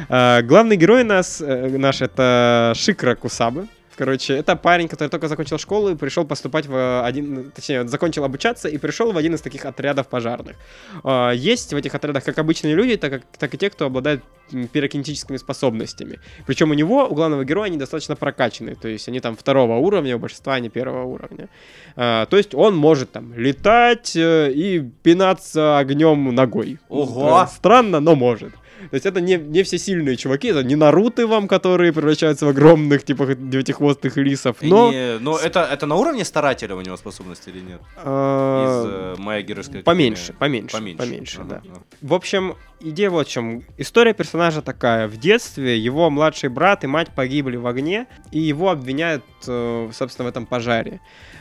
А, 0.10 0.42
Главный 0.44 0.78
герой 0.78 1.04
нас, 1.04 1.42
э, 1.42 1.78
наш 1.78 2.02
это 2.02 2.72
Шикра 2.76 3.16
Кусабы. 3.16 3.68
Короче, 3.98 4.36
это 4.36 4.56
парень, 4.56 4.88
который 4.88 5.10
только 5.10 5.28
закончил 5.28 5.58
школу 5.58 5.90
и 5.90 5.96
пришел 5.96 6.24
поступать 6.24 6.68
в 6.68 7.04
один, 7.04 7.52
точнее, 7.52 7.88
закончил 7.88 8.24
обучаться 8.24 8.70
и 8.70 8.78
пришел 8.78 9.12
в 9.12 9.18
один 9.18 9.34
из 9.34 9.42
таких 9.42 9.66
отрядов 9.66 10.08
пожарных. 10.08 10.56
А, 11.04 11.32
Есть 11.32 11.74
в 11.74 11.76
этих 11.76 11.96
отрядах 11.96 12.24
как 12.24 12.38
обычные 12.38 12.76
люди, 12.76 12.96
так, 12.96 13.12
как, 13.12 13.24
так 13.40 13.54
и 13.56 13.58
те, 13.58 13.72
кто 13.72 13.88
обладает 13.88 14.24
пирокинетическими 14.72 15.38
способностями. 15.38 16.20
Причем 16.46 16.70
у 16.70 16.74
него, 16.76 17.08
у 17.08 17.16
главного 17.16 17.44
героя, 17.44 17.66
они 17.66 17.78
достаточно 17.78 18.16
прокачанные, 18.16 18.76
то 18.76 18.88
есть 18.88 19.08
они 19.08 19.20
там 19.20 19.36
второго 19.36 19.78
уровня, 19.78 20.16
у 20.16 20.20
большинства 20.20 20.54
они 20.54 20.70
первого 20.70 21.04
уровня. 21.04 21.50
А, 21.96 22.28
То 22.28 22.38
есть 22.38 22.54
он 22.54 22.76
может 22.76 23.12
там 23.12 23.34
летать 23.34 24.16
э, 24.16 24.52
и 24.52 24.80
пинаться 24.80 25.80
огнем 25.80 26.36
ногой. 26.36 26.78
Ого! 26.88 27.30
Да, 27.30 27.48
Странно, 27.48 28.00
но 28.00 28.16
может. 28.16 28.54
То 28.90 28.94
есть 28.96 29.06
это 29.06 29.22
не, 29.22 29.38
не 29.38 29.64
все 29.64 29.78
сильные 29.78 30.16
чуваки, 30.16 30.50
это 30.50 30.64
не 30.64 30.76
Наруты 30.76 31.26
вам, 31.26 31.48
которые 31.48 31.92
превращаются 31.92 32.46
в 32.46 32.50
огромных, 32.50 33.04
типа, 33.04 33.36
девятихвостых 33.36 34.18
лисов, 34.18 34.58
но... 34.62 34.92
Не, 34.92 35.20
но 35.20 35.38
это, 35.38 35.68
это 35.72 35.86
на 35.86 35.96
уровне 35.96 36.24
старателя 36.24 36.76
у 36.76 36.82
него 36.82 36.98
способности 36.98 37.50
или 37.50 37.60
нет? 37.60 37.82
Из 37.82 38.04
а, 38.04 39.16
э, 39.18 39.22
моя 39.22 39.42
геройская 39.42 39.84
Поменьше, 39.84 40.34
поменьше, 40.34 40.78
поменьше, 40.78 41.44
да. 41.44 41.62
В 42.02 42.14
общем, 42.14 42.56
идея 42.80 43.10
вот 43.10 43.28
в 43.28 43.32
чем. 43.32 43.64
История 43.78 44.14
персонажа 44.14 44.62
такая. 44.62 45.08
В 45.08 45.18
детстве 45.18 45.78
его 45.78 46.10
младший 46.10 46.50
брат 46.50 46.84
и 46.84 46.88
мать 46.88 47.10
погибли 47.16 47.58
в 47.58 47.68
огне, 47.68 48.08
и 48.32 48.40
его 48.40 48.70
обвиняют, 48.70 49.24
э, 49.48 49.90
собственно, 49.94 50.28
в 50.28 50.30
этом 50.30 50.46
пожаре. 50.46 51.00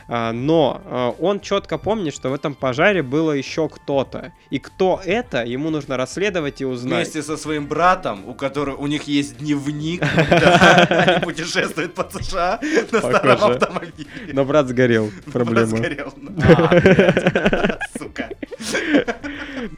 А, 0.09 0.31
Но 0.31 0.81
э, 0.85 1.11
он 1.21 1.39
четко 1.39 1.77
помнит, 1.77 2.13
что 2.13 2.29
в 2.29 2.33
этом 2.33 2.55
пожаре 2.55 3.03
было 3.03 3.31
еще 3.33 3.67
кто-то. 3.67 4.31
И 4.49 4.59
кто 4.59 5.01
это, 5.03 5.43
ему 5.43 5.69
нужно 5.69 5.97
расследовать 5.97 6.61
и 6.61 6.65
узнать. 6.65 7.07
Вместе 7.07 7.23
со 7.23 7.35
своим 7.37 7.67
братом, 7.67 8.27
у 8.27 8.33
которого 8.33 8.77
у 8.77 8.87
них 8.87 9.03
есть 9.03 9.37
дневник, 9.37 10.01
они 10.89 11.19
путешествуют 11.21 11.93
по 11.93 12.09
США 12.09 12.59
на 12.91 12.99
старом 12.99 13.43
автомобиле. 13.43 14.07
Но 14.33 14.45
брат 14.45 14.67
сгорел. 14.69 15.11
Проблема. 15.31 15.77
Сгорел. 15.77 16.13
А. 16.47 17.79
Сука. 17.97 18.29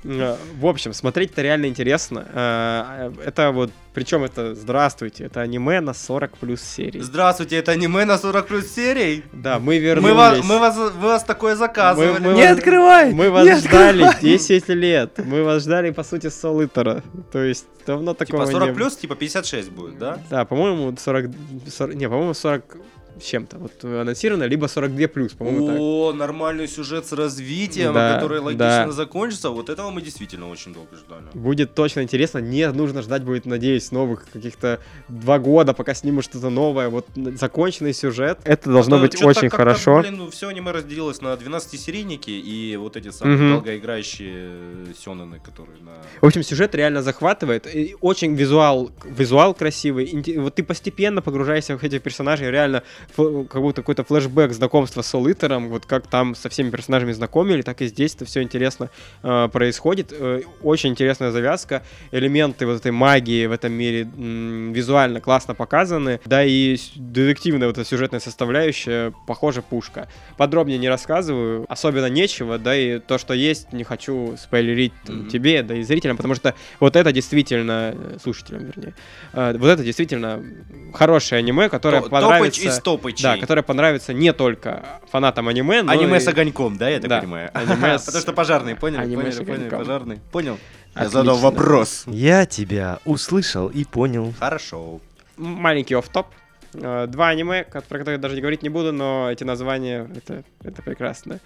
В 0.03 0.65
общем, 0.65 0.93
смотреть-то 0.93 1.41
реально 1.41 1.65
интересно. 1.67 2.25
Э, 2.33 3.11
Это 3.25 3.51
вот, 3.51 3.71
причем 3.93 4.23
это, 4.23 4.55
здравствуйте, 4.55 5.25
это 5.25 5.41
аниме 5.41 5.81
на 5.81 5.93
40 5.93 6.37
плюс 6.37 6.61
серий. 6.61 7.01
Здравствуйте, 7.01 7.57
это 7.57 7.71
аниме 7.73 8.05
на 8.05 8.17
40 8.17 8.47
плюс 8.47 8.67
серий. 8.67 9.23
Да, 9.33 9.59
мы 9.59 9.65
Мы 9.65 9.77
вернулись. 9.79 10.15
вас, 10.15 10.43
мы 10.45 10.59
вас, 10.59 10.77
вы 10.77 10.89
вас 11.07 11.23
такое 11.23 11.55
заказывали. 11.55 12.11
Мы- 12.19 12.19
мы 12.19 12.33
Не 12.33 12.43
вас- 12.47 12.57
открывай! 12.57 13.13
Мы 13.13 13.29
вас 13.29 13.45
не 13.45 13.55
ждали 13.55 14.03
открывай! 14.03 14.21
10 14.37 14.69
лет. 14.69 15.17
Мы 15.25 15.43
вас 15.43 15.63
ждали, 15.63 15.91
по 15.91 16.03
сути, 16.03 16.29
Солитера. 16.29 17.03
То 17.31 17.43
есть, 17.43 17.65
давно 17.85 18.13
такого 18.13 18.45
Типа 18.45 18.51
40 18.59 18.69
не 18.69 18.75
плюс, 18.75 18.95
типа 18.95 19.15
56 19.15 19.69
будет, 19.71 19.97
да? 19.97 20.19
Да, 20.29 20.45
по-моему, 20.45 20.95
40... 20.97 21.31
40 21.69 21.95
Не, 21.95 22.07
по-моему, 22.09 22.33
40 22.33 22.77
с 23.19 23.25
чем-то. 23.25 23.57
Вот 23.57 23.83
анонсировано, 23.83 24.43
либо 24.45 24.67
42 24.67 25.07
плюс, 25.07 25.33
по-моему, 25.33 25.67
так. 25.67 25.75
О, 25.79 26.13
нормальный 26.13 26.67
сюжет 26.67 27.05
с 27.05 27.11
развитием, 27.13 27.93
Да, 27.93 28.15
который 28.15 28.39
логично 28.39 28.85
да. 28.87 28.91
закончится. 28.91 29.49
Вот 29.49 29.69
этого 29.69 29.89
мы 29.91 30.01
действительно 30.01 30.49
очень 30.49 30.73
долго 30.73 30.95
ждали. 30.95 31.23
Будет 31.33 31.73
точно 31.75 32.01
интересно. 32.01 32.39
Не 32.39 32.71
нужно 32.71 33.01
ждать 33.01 33.23
будет, 33.23 33.45
надеюсь, 33.45 33.91
новых 33.91 34.27
каких-то 34.31 34.79
два 35.07 35.39
года, 35.39 35.73
пока 35.73 35.93
снимут 35.93 36.23
что-то 36.25 36.49
новое. 36.49 36.89
Вот 36.89 37.07
законченный 37.15 37.93
сюжет. 37.93 38.39
Это 38.43 38.69
должно 38.71 38.97
Что- 38.97 39.05
быть 39.07 39.23
очень 39.23 39.49
хорошо. 39.49 39.99
Блин, 40.01 40.17
ну 40.17 40.29
все 40.29 40.47
аниме 40.49 40.71
разделилось 40.71 41.21
на 41.21 41.33
12-серийники 41.35 42.29
и 42.31 42.75
вот 42.77 42.95
эти 42.97 43.11
самые 43.11 43.37
Мгм. 43.37 43.53
долгоиграющие 43.53 44.93
сёнэны, 44.97 45.39
которые 45.39 45.77
на... 45.81 45.91
В 46.21 46.25
общем, 46.25 46.43
сюжет 46.43 46.75
реально 46.75 47.01
захватывает. 47.01 47.67
И 47.73 47.95
очень 48.01 48.35
визуал, 48.35 48.91
визуал 49.05 49.53
красивый. 49.53 50.09
Вот 50.37 50.55
ты 50.55 50.63
постепенно 50.63 51.21
погружаешься 51.21 51.77
в 51.77 51.83
этих 51.83 52.01
персонажей. 52.01 52.49
Реально, 52.51 52.83
как 53.15 53.61
будто 53.61 53.81
какой-то 53.81 54.03
флешбэк 54.03 54.51
знакомства 54.53 55.01
с 55.01 55.07
Солитером, 55.07 55.69
вот 55.69 55.85
как 55.85 56.07
там 56.07 56.35
со 56.35 56.49
всеми 56.49 56.69
персонажами 56.69 57.11
знакомили, 57.11 57.61
так 57.61 57.81
и 57.81 57.87
здесь 57.87 58.15
это 58.15 58.25
все 58.25 58.41
интересно 58.41 58.89
э, 59.23 59.49
происходит. 59.51 60.11
Э, 60.11 60.41
очень 60.61 60.89
интересная 60.91 61.31
завязка, 61.31 61.83
элементы 62.11 62.65
вот 62.65 62.77
этой 62.77 62.91
магии 62.91 63.45
в 63.45 63.51
этом 63.51 63.73
мире 63.73 64.01
м, 64.17 64.73
визуально 64.73 65.21
классно 65.21 65.55
показаны, 65.55 66.19
да 66.25 66.43
и 66.43 66.77
детективная 66.95 67.67
вот 67.67 67.77
эта 67.77 67.87
сюжетная 67.87 68.19
составляющая, 68.19 69.13
похоже, 69.27 69.61
пушка. 69.61 70.07
Подробнее 70.37 70.77
не 70.77 70.89
рассказываю, 70.89 71.65
особенно 71.69 72.07
нечего, 72.09 72.57
да 72.57 72.75
и 72.75 72.99
то, 72.99 73.17
что 73.17 73.33
есть, 73.33 73.73
не 73.73 73.83
хочу 73.83 74.35
спойлерить 74.37 74.93
Мгм. 75.07 75.27
тебе, 75.27 75.63
да 75.63 75.75
и 75.75 75.83
зрителям, 75.83 76.17
потому 76.17 76.35
что 76.35 76.53
вот 76.79 76.95
это 76.95 77.11
действительно, 77.11 77.93
э, 77.95 78.17
слушателям 78.21 78.65
вернее, 78.65 78.93
э, 79.33 79.55
вот 79.57 79.67
это 79.67 79.83
действительно 79.83 80.43
хорошее 80.93 81.39
аниме, 81.39 81.69
которое 81.69 82.01
То- 82.01 82.09
понравится... 82.09 82.61
Топыч 82.61 82.67
из 82.73 82.79
топычей. 82.99 83.23
Да, 83.23 83.37
которое 83.37 83.61
понравится 83.63 84.13
не 84.13 84.31
только 84.33 84.85
фанатам 85.11 85.47
аниме, 85.47 85.81
но 85.83 85.91
Аниме 85.91 86.17
и- 86.17 86.19
с 86.19 86.27
огоньком, 86.27 86.77
да, 86.77 86.89
я 86.89 86.99
так 86.99 87.09
Да, 87.09 87.19
понимаю? 87.21 87.49
аниме 87.53 87.97
с- 87.99 88.03
Потому 88.05 88.21
что 88.21 88.33
пожарные, 88.33 88.75
поняли? 88.75 89.01
аниме 89.01 89.23
Поняли, 89.23 89.31
с 89.31 89.37
поняли, 89.45 89.69
пожарный. 89.69 90.19
Понял? 90.31 90.57
Я 90.95 91.01
Отлично. 91.01 91.19
задал 91.19 91.37
вопрос. 91.37 92.03
Я 92.07 92.45
тебя 92.45 92.99
услышал 93.05 93.67
и 93.67 93.83
понял. 93.85 94.33
Хорошо. 94.39 94.99
маленький 95.37 95.95
офф-топ. 95.95 96.27
Э, 96.73 97.07
Два 97.07 97.29
аниме, 97.29 97.63
про 97.63 97.97
которые 97.97 98.17
даже 98.19 98.39
говорить 98.39 98.61
не 98.63 98.69
буду, 98.69 98.91
но 98.91 99.29
эти 99.31 99.43
названия, 99.43 100.07
это, 100.15 100.43
это 100.63 100.81
прекрасно. 100.81 101.39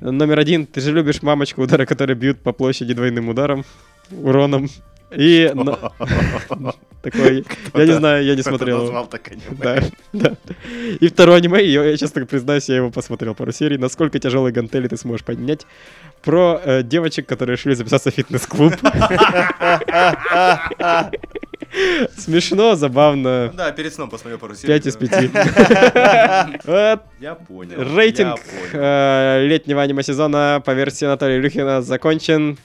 Номер 0.00 0.38
один, 0.38 0.66
ты 0.66 0.80
же 0.82 0.92
любишь 0.92 1.22
мамочку, 1.22 1.62
удары, 1.62 1.86
которые 1.86 2.16
бьют 2.16 2.40
по 2.42 2.52
площади 2.52 2.92
двойным 2.92 3.28
ударом, 3.30 3.64
уроном. 4.10 4.68
И 5.14 5.52
такой, 7.02 7.44
я 7.74 7.86
не 7.86 7.92
знаю, 7.92 8.24
я 8.24 8.34
не 8.34 8.42
смотрел. 8.42 8.78
его. 8.78 8.86
назвал 8.86 9.06
так 9.06 9.28
аниме. 9.28 9.44
Да, 9.50 9.78
да. 10.12 10.36
И 11.00 11.08
второе 11.08 11.36
аниме, 11.38 11.64
я, 11.64 11.84
я 11.84 11.96
честно 11.96 12.26
признаюсь, 12.26 12.68
я 12.68 12.76
его 12.76 12.90
посмотрел 12.90 13.34
пару 13.34 13.52
серий. 13.52 13.78
Насколько 13.78 14.18
тяжелые 14.18 14.52
гантели 14.52 14.88
ты 14.88 14.96
сможешь 14.96 15.24
поднять? 15.24 15.64
Про 16.22 16.60
э, 16.64 16.82
девочек, 16.82 17.26
которые 17.26 17.56
решили 17.56 17.74
записаться 17.74 18.10
в 18.10 18.14
фитнес-клуб. 18.14 18.74
Смешно, 22.16 22.74
забавно. 22.74 23.52
Да, 23.54 23.70
перед 23.72 23.94
сном 23.94 24.10
посмотрел 24.10 24.38
пару 24.38 24.54
серий. 24.54 24.72
5 24.74 24.86
из 24.86 24.96
5. 24.96 25.30
Вот 26.64 27.02
Я 27.20 27.34
понял. 27.34 27.96
Рейтинг 27.96 28.40
э, 28.72 29.46
летнего 29.46 29.82
аниме-сезона 29.82 30.62
по 30.64 30.72
версии 30.72 31.04
Натальи 31.04 31.38
Илюхина 31.38 31.82
закончен. 31.82 32.58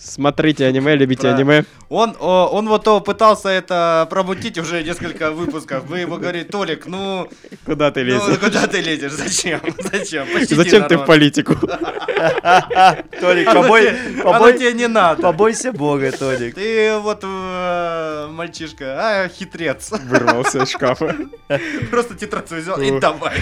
Смотрите 0.00 0.64
аниме, 0.64 0.94
любите 0.94 1.22
Про- 1.22 1.30
аниме. 1.34 1.64
Он, 1.88 2.14
о, 2.20 2.46
он 2.52 2.68
вот 2.68 2.84
то 2.84 3.00
пытался 3.00 3.48
это 3.48 4.06
промутить 4.08 4.56
уже 4.58 4.82
несколько 4.84 5.32
выпусков. 5.32 5.84
Вы 5.86 6.00
ему 6.00 6.18
говорите, 6.18 6.48
Толик, 6.48 6.86
ну, 6.86 7.28
Куда 7.64 7.90
ты 7.90 8.04
ну 8.04 8.06
лезешь? 8.10 8.38
куда 8.38 8.66
ты 8.68 8.80
лезешь? 8.80 9.10
Зачем? 9.12 9.60
Зачем? 9.92 10.26
Пощади 10.28 10.54
Зачем 10.54 10.82
ты 10.84 10.88
в 10.96 11.00
народ. 11.00 11.06
политику? 11.06 11.54
Толик, 13.20 13.48
побой- 13.52 13.86
тебе- 13.90 14.22
оно 14.22 14.52
тебе 14.52 14.72
не 14.74 14.86
надо. 14.86 15.22
побойся 15.22 15.72
бога, 15.72 16.12
Толик. 16.12 16.54
Ты 16.54 16.96
вот 16.98 17.20
э, 17.24 18.28
мальчишка, 18.30 18.84
а 19.24 19.28
хитрец. 19.28 19.90
Вырвался 19.90 20.62
из 20.62 20.70
шкафа. 20.70 21.16
Просто 21.90 22.14
тетрадь 22.14 22.50
взял 22.50 22.80
и 22.80 23.00
давай. 23.00 23.34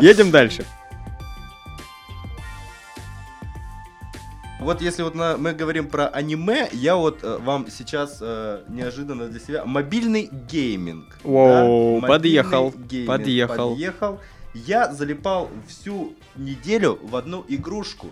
Едем 0.00 0.30
дальше. 0.30 0.64
Вот 4.62 4.80
если 4.80 5.02
вот 5.02 5.14
на- 5.14 5.36
мы 5.36 5.52
говорим 5.52 5.88
про 5.88 6.06
аниме, 6.08 6.68
я 6.72 6.96
вот 6.96 7.22
э, 7.22 7.38
вам 7.38 7.66
сейчас 7.70 8.18
э, 8.20 8.62
неожиданно 8.68 9.26
для 9.28 9.40
себя 9.40 9.64
мобильный 9.64 10.28
гейминг. 10.50 11.18
Воу, 11.24 12.00
да? 12.00 12.06
подъехал, 12.08 12.72
гейминг 12.76 13.06
подъехал. 13.08 13.70
Подъехал. 13.72 14.20
Я 14.54 14.92
залипал 14.92 15.50
всю 15.66 16.14
неделю 16.36 16.98
в 17.02 17.16
одну 17.16 17.44
игрушку 17.48 18.08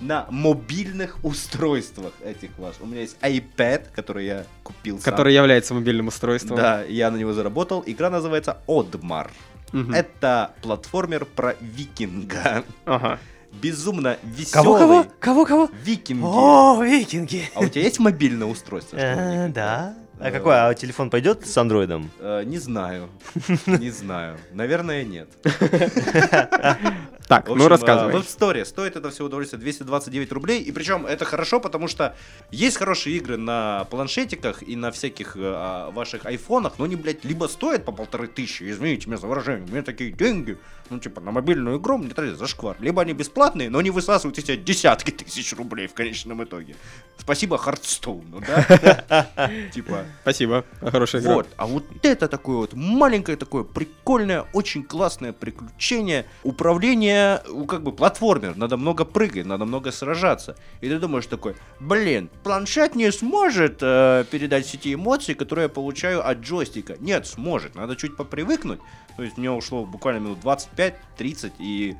на 0.00 0.26
мобильных 0.28 1.24
устройствах 1.24 2.12
этих 2.24 2.50
ваших. 2.58 2.82
У 2.82 2.86
меня 2.86 3.02
есть 3.02 3.16
iPad, 3.22 3.86
который 3.94 4.26
я 4.26 4.44
купил 4.64 4.96
сам. 4.98 5.04
Который 5.04 5.34
является 5.34 5.72
мобильным 5.72 6.08
устройством. 6.08 6.56
Да, 6.56 6.82
я 6.82 7.10
на 7.10 7.16
него 7.16 7.32
заработал. 7.32 7.82
Игра 7.86 8.10
называется 8.10 8.58
Oddmar. 8.66 9.30
Мгм. 9.72 9.94
Это 9.94 10.52
платформер 10.62 11.24
про 11.24 11.54
викинга. 11.60 12.64
Ага. 12.84 13.18
Безумно 13.60 14.18
веселый. 14.22 14.52
Кого-кого? 14.52 15.06
Кого-кого? 15.20 15.70
Викинги. 15.82 16.22
О, 16.24 16.82
викинги. 16.82 17.48
А 17.54 17.60
у 17.60 17.68
тебя 17.68 17.82
есть 17.82 17.98
мобильное 17.98 18.46
устройство? 18.46 18.96
Э? 18.96 19.48
Да. 19.48 19.94
А 20.20 20.28
Э, 20.28 20.32
какой? 20.32 20.54
А 20.54 20.72
телефон 20.74 21.10
пойдет 21.10 21.46
с 21.46 21.56
андроидом? 21.58 22.10
э, 22.20 22.44
Не 22.44 22.58
знаю. 22.58 23.08
Не 23.66 23.90
знаю. 23.90 24.38
Наверное, 24.52 25.02
нет. 25.04 25.28
Так, 27.26 27.48
В 27.48 27.52
общем, 27.52 27.62
ну 27.64 27.68
рассказывай. 27.68 28.12
В 28.12 28.16
App 28.16 28.26
Store 28.26 28.62
стоит 28.66 28.96
это 28.96 29.10
все 29.10 29.24
удовольствие 29.24 29.58
229 29.58 30.30
рублей. 30.32 30.60
И 30.60 30.70
причем 30.72 31.06
это 31.06 31.24
хорошо, 31.24 31.58
потому 31.58 31.88
что 31.88 32.14
есть 32.50 32.76
хорошие 32.76 33.16
игры 33.16 33.38
на 33.38 33.84
планшетиках 33.90 34.62
и 34.62 34.76
на 34.76 34.90
всяких 34.90 35.34
э, 35.36 35.40
а, 35.42 35.90
ваших 35.90 36.26
айфонах, 36.26 36.74
но 36.78 36.84
они, 36.84 36.96
блядь, 36.96 37.24
либо 37.24 37.46
стоят 37.46 37.86
по 37.86 37.92
полторы 37.92 38.26
тысячи, 38.28 38.70
извините 38.70 39.06
меня 39.08 39.16
за 39.16 39.26
выражение, 39.26 39.66
у 39.66 39.70
меня 39.72 39.82
такие 39.82 40.10
деньги, 40.12 40.58
ну, 40.90 40.98
типа, 40.98 41.20
на 41.20 41.30
мобильную 41.30 41.78
игру 41.78 41.98
мне 41.98 42.10
тратят 42.10 42.38
зашквар. 42.38 42.76
Либо 42.80 43.02
они 43.02 43.12
бесплатные, 43.12 43.70
но 43.70 43.78
они 43.78 43.90
высасывают 43.90 44.38
из 44.38 44.44
тебя 44.44 44.56
десятки 44.56 45.10
тысяч 45.10 45.52
рублей 45.54 45.86
в 45.86 45.94
конечном 45.94 46.44
итоге. 46.44 46.76
Спасибо 47.18 47.56
Хардстоуну, 47.56 48.42
да? 48.46 49.30
Типа, 49.74 50.04
Спасибо. 50.22 50.64
Хорошая 50.80 51.22
игра. 51.22 51.34
вот, 51.34 51.48
а 51.56 51.66
вот 51.66 51.84
это 52.02 52.28
такое 52.28 52.56
вот 52.56 52.74
маленькое 52.74 53.36
такое 53.36 53.64
прикольное, 53.64 54.44
очень 54.52 54.82
классное 54.82 55.32
приключение, 55.32 56.26
управление, 56.42 57.42
как 57.68 57.82
бы 57.82 57.92
платформер, 57.92 58.56
надо 58.56 58.76
много 58.76 59.04
прыгать, 59.04 59.46
надо 59.46 59.64
много 59.64 59.90
сражаться. 59.92 60.56
И 60.80 60.88
ты 60.88 60.98
думаешь 60.98 61.26
такой, 61.26 61.56
блин, 61.80 62.30
планшет 62.42 62.94
не 62.94 63.10
сможет 63.10 63.78
э, 63.80 64.24
передать 64.30 64.66
все 64.66 64.76
те 64.76 64.92
эмоции, 64.92 65.34
которые 65.34 65.64
я 65.64 65.68
получаю 65.68 66.26
от 66.26 66.40
джойстика. 66.40 66.96
Нет, 67.00 67.26
сможет, 67.26 67.74
надо 67.74 67.96
чуть 67.96 68.16
попривыкнуть. 68.16 68.80
То 69.16 69.22
есть 69.22 69.38
мне 69.38 69.50
ушло 69.50 69.84
буквально 69.84 70.18
минут 70.18 70.38
25-30 70.76 71.52
и... 71.58 71.96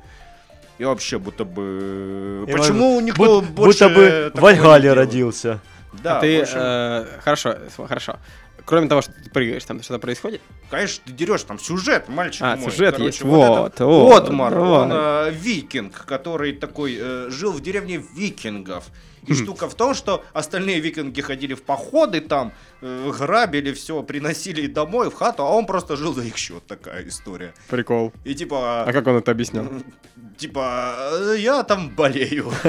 И 0.77 0.83
вообще, 0.83 1.17
будто 1.19 1.45
бы... 1.45 2.45
И 2.47 2.51
Почему 2.51 2.95
будь- 2.95 3.05
никто 3.05 3.39
будь- 3.41 3.49
больше 3.51 3.85
Будто 3.87 3.95
бы 3.95 4.31
в 4.33 4.41
Вальгале 4.41 4.91
родился. 4.93 5.59
Да, 6.03 6.17
А 6.17 6.21
ты, 6.21 6.39
в 6.39 6.41
общем, 6.41 6.57
э, 6.59 7.05
хорошо, 7.23 7.55
хорошо. 7.87 8.17
Кроме 8.65 8.87
того, 8.87 9.01
что 9.01 9.11
ты 9.13 9.29
прыгаешь, 9.29 9.63
там 9.63 9.81
что-то 9.83 9.99
происходит? 9.99 10.41
Конечно, 10.71 11.03
ты 11.05 11.11
дерешь, 11.13 11.43
там 11.43 11.59
сюжет, 11.59 12.09
мальчик 12.09 12.41
А, 12.43 12.55
мой. 12.55 12.71
сюжет 12.71 12.95
Короче, 12.95 13.05
есть. 13.07 13.21
вот 13.21 13.79
Вот, 13.79 13.79
вот, 13.79 14.23
Отмар, 14.23 14.53
давай. 14.53 14.69
он 14.81 14.91
э, 14.91 15.31
викинг, 15.31 16.05
который 16.05 16.53
такой 16.53 16.97
э, 16.99 17.29
жил 17.29 17.51
в 17.51 17.61
деревне 17.61 17.97
викингов. 18.15 18.85
И 19.27 19.33
Хм. 19.33 19.35
штука 19.35 19.67
в 19.69 19.73
том, 19.75 19.93
что 19.95 20.23
остальные 20.33 20.79
викинги 20.81 21.19
ходили 21.21 21.53
в 21.55 21.63
походы 21.63 22.21
там, 22.21 22.53
э, 22.81 23.11
грабили 23.17 23.71
все, 23.73 24.01
приносили 24.03 24.67
домой 24.67 25.09
в 25.09 25.13
хату, 25.15 25.43
а 25.43 25.49
он 25.51 25.65
просто 25.65 25.95
жил 25.95 26.13
за 26.13 26.21
их 26.23 26.37
счет. 26.37 26.65
Такая 26.67 27.07
история. 27.07 27.53
Прикол. 27.69 28.13
И 28.23 28.35
типа, 28.35 28.83
А 28.83 28.93
как 28.93 29.05
он 29.07 29.15
это 29.17 29.31
объяснял? 29.31 29.67
типа, 30.37 30.95
э, 31.11 31.35
я 31.39 31.63
там 31.63 31.89
болею. 31.89 32.51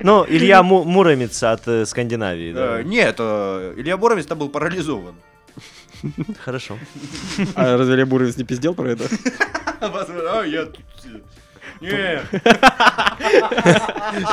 Ну, 0.00 0.24
Илья 0.28 0.62
Му- 0.62 0.84
Муромец 0.84 1.42
от 1.42 1.66
э, 1.68 1.84
Скандинавии. 1.86 2.52
да. 2.52 2.80
Э, 2.80 2.82
Нет, 2.84 3.16
э, 3.18 3.74
Илья 3.76 3.96
Боровец 3.96 4.26
там 4.26 4.38
был 4.38 4.48
парализован. 4.48 5.14
Хорошо. 6.44 6.78
А 7.54 7.76
разве 7.76 7.94
Илья 7.94 8.06
Буровец 8.06 8.36
не 8.36 8.44
пиздел 8.44 8.74
про 8.74 8.90
это? 8.90 9.04
А 9.80 10.42
я 10.46 10.64
тут... 10.66 10.80
Нет. 11.80 12.22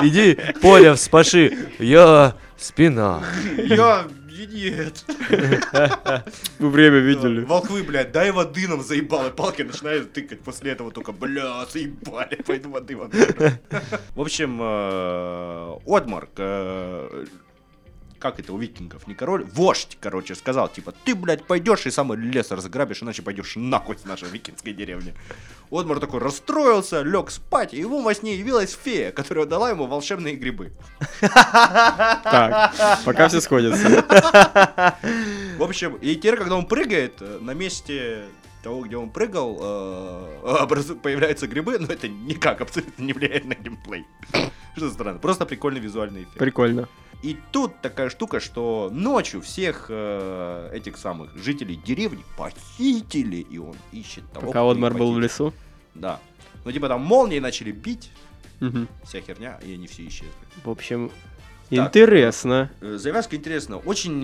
Иди, 0.01 0.38
Поля, 0.62 0.93
вспаши. 0.95 1.69
Я 1.80 2.34
спина. 2.58 3.21
Я... 3.58 4.06
Нет. 4.36 5.06
Вы 6.60 6.69
время 6.69 6.98
видели. 6.98 7.43
Волхвы, 7.45 7.84
блядь, 7.84 8.12
дай 8.12 8.32
воды 8.32 8.67
нам 8.67 8.82
заебало. 8.84 9.30
Палки 9.30 9.62
начинают 9.62 10.12
тыкать 10.12 10.41
после 10.41 10.71
этого 10.71 10.91
только, 10.91 11.13
бля, 11.13 11.65
заебали, 11.65 12.36
пойду 12.45 12.69
воды 12.69 12.98
вам. 12.98 13.12
В 14.15 14.21
общем, 14.21 14.60
э, 14.62 15.78
Одмарк, 15.86 16.32
э, 16.38 17.26
как 18.19 18.39
это 18.39 18.54
у 18.54 18.58
викингов, 18.58 19.08
не 19.08 19.13
король, 19.13 19.45
вождь, 19.45 19.97
короче, 19.99 20.36
сказал, 20.36 20.67
типа, 20.67 20.93
ты, 21.04 21.15
блядь, 21.15 21.45
пойдешь 21.45 21.86
и 21.86 21.91
самый 21.91 22.17
лес 22.17 22.51
разграбишь, 22.51 23.04
иначе 23.04 23.21
пойдешь 23.21 23.56
нахуй 23.56 23.97
с 23.97 24.06
нашей 24.06 24.30
викингской 24.30 24.73
деревни. 24.73 25.13
Одмар 25.71 25.99
такой 25.99 26.19
расстроился, 26.19 27.01
лег 27.01 27.32
спать, 27.32 27.73
и 27.73 27.80
ему 27.80 28.01
во 28.01 28.13
сне 28.13 28.36
явилась 28.36 28.78
фея, 28.82 29.12
которая 29.12 29.45
дала 29.45 29.69
ему 29.69 29.88
волшебные 29.88 30.36
грибы. 30.36 30.71
Так, 31.21 32.73
пока 33.06 33.28
все 33.28 33.41
сходятся. 33.41 34.06
В 35.58 35.63
общем, 35.63 35.95
и 35.95 36.15
теперь, 36.15 36.38
когда 36.38 36.56
он 36.56 36.65
прыгает, 36.65 37.13
э, 37.21 37.39
на 37.41 37.51
месте 37.51 38.25
того, 38.65 38.82
где 38.82 38.97
он 38.97 39.10
прыгал, 39.10 39.60
э, 39.62 40.95
появляются 41.04 41.47
грибы, 41.47 41.78
но 41.80 41.88
это 41.88 42.08
никак 42.08 42.62
абсолютно 42.62 43.04
не 43.04 43.13
влияет 43.13 43.45
на 43.45 43.54
геймплей. 43.54 44.06
Что 44.75 44.89
за 44.89 44.93
странно. 44.93 45.19
Просто 45.19 45.45
прикольный 45.45 45.80
визуальный 45.80 46.23
эффект. 46.23 46.38
Прикольно. 46.38 46.89
И 47.23 47.38
тут 47.51 47.82
такая 47.82 48.10
штука, 48.10 48.39
что 48.39 48.89
ночью 48.91 49.41
всех 49.41 49.88
э, 49.89 50.69
этих 50.73 50.97
самых 50.97 51.36
жителей 51.36 51.75
деревни 51.86 52.23
похитили, 52.38 53.38
и 53.38 53.58
он 53.58 53.75
ищет 53.91 54.23
того, 54.32 54.47
Пока 54.47 54.69
Одмар 54.69 54.93
был 54.93 55.13
в 55.13 55.19
лесу. 55.19 55.54
Да. 55.95 56.19
Ну, 56.65 56.71
типа 56.71 56.88
там 56.88 57.01
молнии 57.01 57.39
начали 57.39 57.71
бить, 57.71 58.12
Мгм. 58.60 58.88
вся 59.04 59.21
херня, 59.21 59.60
и 59.65 59.73
они 59.73 59.88
все 59.88 60.06
исчезли. 60.08 60.32
В 60.63 60.69
общем, 60.69 61.12
Так. 61.69 61.88
интересно. 61.88 62.69
Э, 62.82 62.97
Завязка 62.97 63.36
интересная, 63.36 63.80
очень 63.80 64.21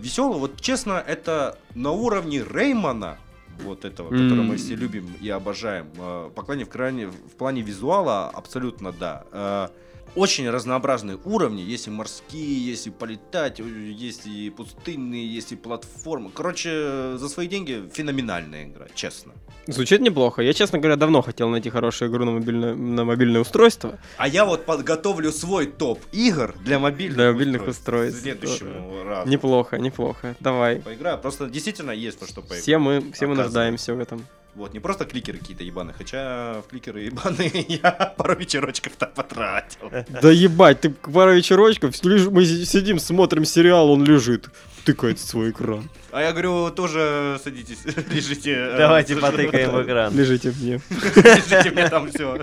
веселая. 0.00 0.38
Вот 0.38 0.60
честно, 0.60 1.02
это 1.06 1.58
на 1.74 1.90
уровне 1.90 2.42
Реймона, 2.48 3.16
вот 3.64 3.84
этого, 3.84 4.08
которого 4.08 4.42
мы 4.42 4.54
М. 4.54 4.58
все 4.58 4.74
любим 4.74 5.12
и 5.20 5.28
обожаем. 5.28 5.86
Э, 5.98 6.30
По 6.34 6.42
плане, 6.42 6.64
в, 6.64 6.68
крайне, 6.68 7.06
в 7.06 7.36
плане 7.38 7.62
визуала 7.62 8.28
абсолютно 8.30 8.92
да. 8.92 9.24
Э, 9.32 9.68
Очень 10.14 10.50
разнообразные 10.50 11.18
уровни, 11.24 11.62
есть 11.62 11.86
и 11.86 11.90
морские, 11.90 12.66
есть 12.66 12.86
и 12.86 12.90
полетать, 12.90 13.60
э, 13.60 13.64
есть 13.64 14.26
и 14.26 14.50
пустынные, 14.50 15.26
есть 15.26 15.52
и 15.52 15.56
платформы. 15.56 16.30
Короче, 16.30 17.16
за 17.16 17.28
свои 17.30 17.46
деньги 17.46 17.88
феноменальная 17.94 18.64
игра, 18.64 18.86
честно. 18.94 19.32
Звучит 19.66 20.00
неплохо. 20.02 20.42
Я, 20.42 20.52
честно 20.52 20.78
говоря, 20.78 20.96
давно 20.96 21.22
хотел 21.22 21.48
найти 21.48 21.70
хорошую 21.70 22.10
игру 22.10 22.24
на 22.26 22.32
мобильное, 22.32 22.74
на 22.74 23.04
мобильное 23.04 23.40
устройство. 23.40 23.98
А 24.18 24.28
я 24.28 24.44
вот 24.44 24.66
подготовлю 24.66 25.32
свой 25.32 25.66
топ 25.66 26.00
игр 26.12 26.54
для 26.62 26.78
мобильных, 26.78 27.16
Для 27.16 27.32
мобильных 27.32 27.66
устройств. 27.66 28.20
Следующему 28.20 29.04
разу. 29.04 29.30
Неплохо, 29.30 29.78
неплохо. 29.78 30.36
Давай. 30.40 30.76
Поиграю. 30.76 31.18
Просто 31.18 31.46
действительно 31.48 31.92
есть 31.92 32.20
во 32.20 32.26
что 32.26 32.42
поиграть. 32.42 32.62
Все 32.62 32.76
мы, 32.76 33.12
все 33.12 33.26
мы 33.26 33.34
нуждаемся 33.34 33.94
в 33.94 34.00
этом. 34.00 34.26
Вот, 34.54 34.74
не 34.74 34.80
просто 34.80 35.06
кликеры 35.06 35.38
какие-то 35.38 35.64
ебаные, 35.64 35.94
хотя 35.96 36.60
в 36.60 36.68
кликеры 36.70 37.00
ебаные 37.00 37.50
я 37.82 37.90
пару 38.16 38.36
вечерочков-то 38.36 39.06
потратил. 39.06 39.90
Да 40.20 40.30
ебать, 40.30 40.80
ты 40.82 40.90
пару 40.90 41.32
вечерочков, 41.34 41.94
мы 42.04 42.44
си- 42.44 42.66
сидим, 42.66 42.98
смотрим 42.98 43.46
сериал, 43.46 43.90
он 43.90 44.04
лежит, 44.04 44.50
тыкает 44.84 45.18
в 45.18 45.24
свой 45.26 45.50
экран. 45.52 45.88
А 46.10 46.20
я 46.20 46.32
говорю, 46.32 46.70
тоже 46.70 47.40
садитесь, 47.42 47.78
лежите. 48.10 48.52
э, 48.52 48.76
Давайте 48.76 49.16
потыкаем 49.16 49.70
в 49.70 49.82
экран. 49.84 50.14
Лежите 50.18 50.52
мне, 50.60 50.80
Лежите 50.90 51.70
мне 51.70 51.88
там 51.88 52.10
все. 52.10 52.38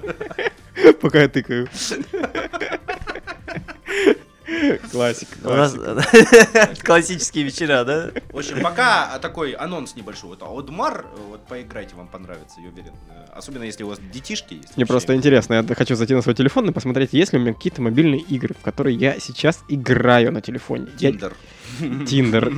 пока 1.01 1.21
я 1.21 1.27
тыкаю. 1.29 1.67
Классика, 4.91 5.31
У 5.43 5.49
нас 5.49 5.73
классика. 5.73 6.75
классические 6.83 7.43
вечера, 7.43 7.83
да? 7.83 8.09
В 8.31 8.37
общем, 8.37 8.61
пока 8.61 9.19
такой 9.19 9.51
анонс 9.51 9.95
небольшой. 9.95 10.29
Вот 10.29 10.41
Аудмар, 10.43 11.05
вот 11.29 11.45
поиграйте, 11.47 11.95
вам 11.95 12.07
понравится, 12.07 12.59
я 12.61 12.69
уверен. 12.69 12.93
Э, 13.09 13.25
Особенно 13.37 13.63
если 13.63 13.83
у 13.83 13.89
вас 13.89 13.99
детишки 14.13 14.55
есть. 14.55 14.75
Мне 14.75 14.85
просто 14.85 15.15
интересно, 15.15 15.53
я 15.67 15.75
хочу 15.75 15.95
зайти 15.95 16.15
на 16.15 16.21
свой 16.21 16.35
телефон 16.35 16.69
и 16.69 16.71
посмотреть, 16.73 17.13
есть 17.13 17.33
ли 17.33 17.39
у 17.39 17.41
меня 17.41 17.53
какие-то 17.53 17.81
мобильные 17.81 18.21
игры, 18.21 18.55
в 18.59 18.61
которые 18.63 18.95
я 18.97 19.19
сейчас 19.19 19.63
играю 19.69 20.31
на 20.31 20.41
телефоне. 20.41 20.87
Я- 20.99 21.11
Тиндер. 22.05 22.51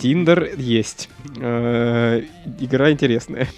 Тиндер. 0.00 0.50
Есть. 0.56 1.08
Э, 1.40 2.22
Игра 2.60 2.90
интересная. 2.90 3.48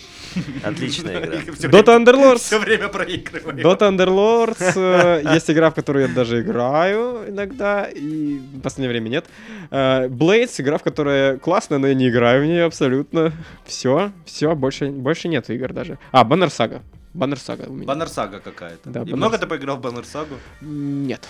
Отличная 0.63 1.19
игра. 1.25 1.39
Dota 1.69 1.97
Underlords. 1.99 2.39
Все 2.39 2.59
время 2.59 2.89
проигрываю. 2.89 3.57
Dota 3.59 3.91
Underlords. 3.91 4.73
э, 4.77 5.35
Есть 5.35 5.51
игра, 5.51 5.71
в 5.71 5.75
которую 5.75 6.09
я 6.09 6.15
даже 6.15 6.41
играю 6.43 7.25
иногда, 7.29 7.85
и 7.85 8.39
в 8.39 8.61
последнее 8.61 8.91
время 8.91 9.09
нет. 9.09 9.27
Э, 9.71 10.07
Blades, 10.09 10.61
игра, 10.61 10.79
в 10.79 10.83
которой 10.83 11.39
классная, 11.39 11.79
но 11.79 11.89
я 11.89 11.95
не 11.95 12.09
играю 12.09 12.43
в 12.43 12.47
нее 12.47 12.65
абсолютно. 12.65 13.33
Все, 13.67 14.13
все, 14.25 14.55
больше, 14.55 14.87
больше 14.91 15.29
нет 15.29 15.51
игр 15.51 15.73
даже. 15.73 15.99
А, 16.13 16.25
Banner 16.25 16.49
Saga. 16.49 16.81
Banner 17.15 17.35
Saga 17.35 17.69
у 17.69 17.73
меня. 17.73 17.87
Баннер 17.87 18.09
Сага 18.09 18.39
какая-то. 18.41 18.89
Да, 18.89 19.01
И 19.03 19.05
Banner 19.05 19.17
много 19.17 19.39
ты 19.39 19.47
поиграл 19.47 19.77
в 19.79 19.81
Баннер 19.81 20.05
Сагу? 20.05 20.37
Нет. 20.61 21.29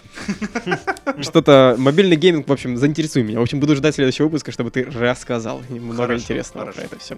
Что-то, 1.20 1.74
мобильный 1.78 2.16
гейминг, 2.16 2.46
в 2.48 2.52
общем, 2.52 2.76
заинтересуй 2.76 3.22
меня. 3.22 3.38
В 3.38 3.42
общем, 3.42 3.60
буду 3.60 3.74
ждать 3.76 3.94
следующего 3.94 4.26
выпуска, 4.26 4.52
чтобы 4.52 4.70
ты 4.70 4.84
рассказал 4.84 5.62
много 5.70 6.14
интересного 6.14 6.66
хорошо. 6.66 6.80
про 6.80 6.86
это 6.86 6.98
все. 6.98 7.16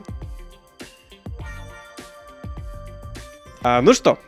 А, 3.64 3.80
ну 3.80 3.94
что, 3.94 4.18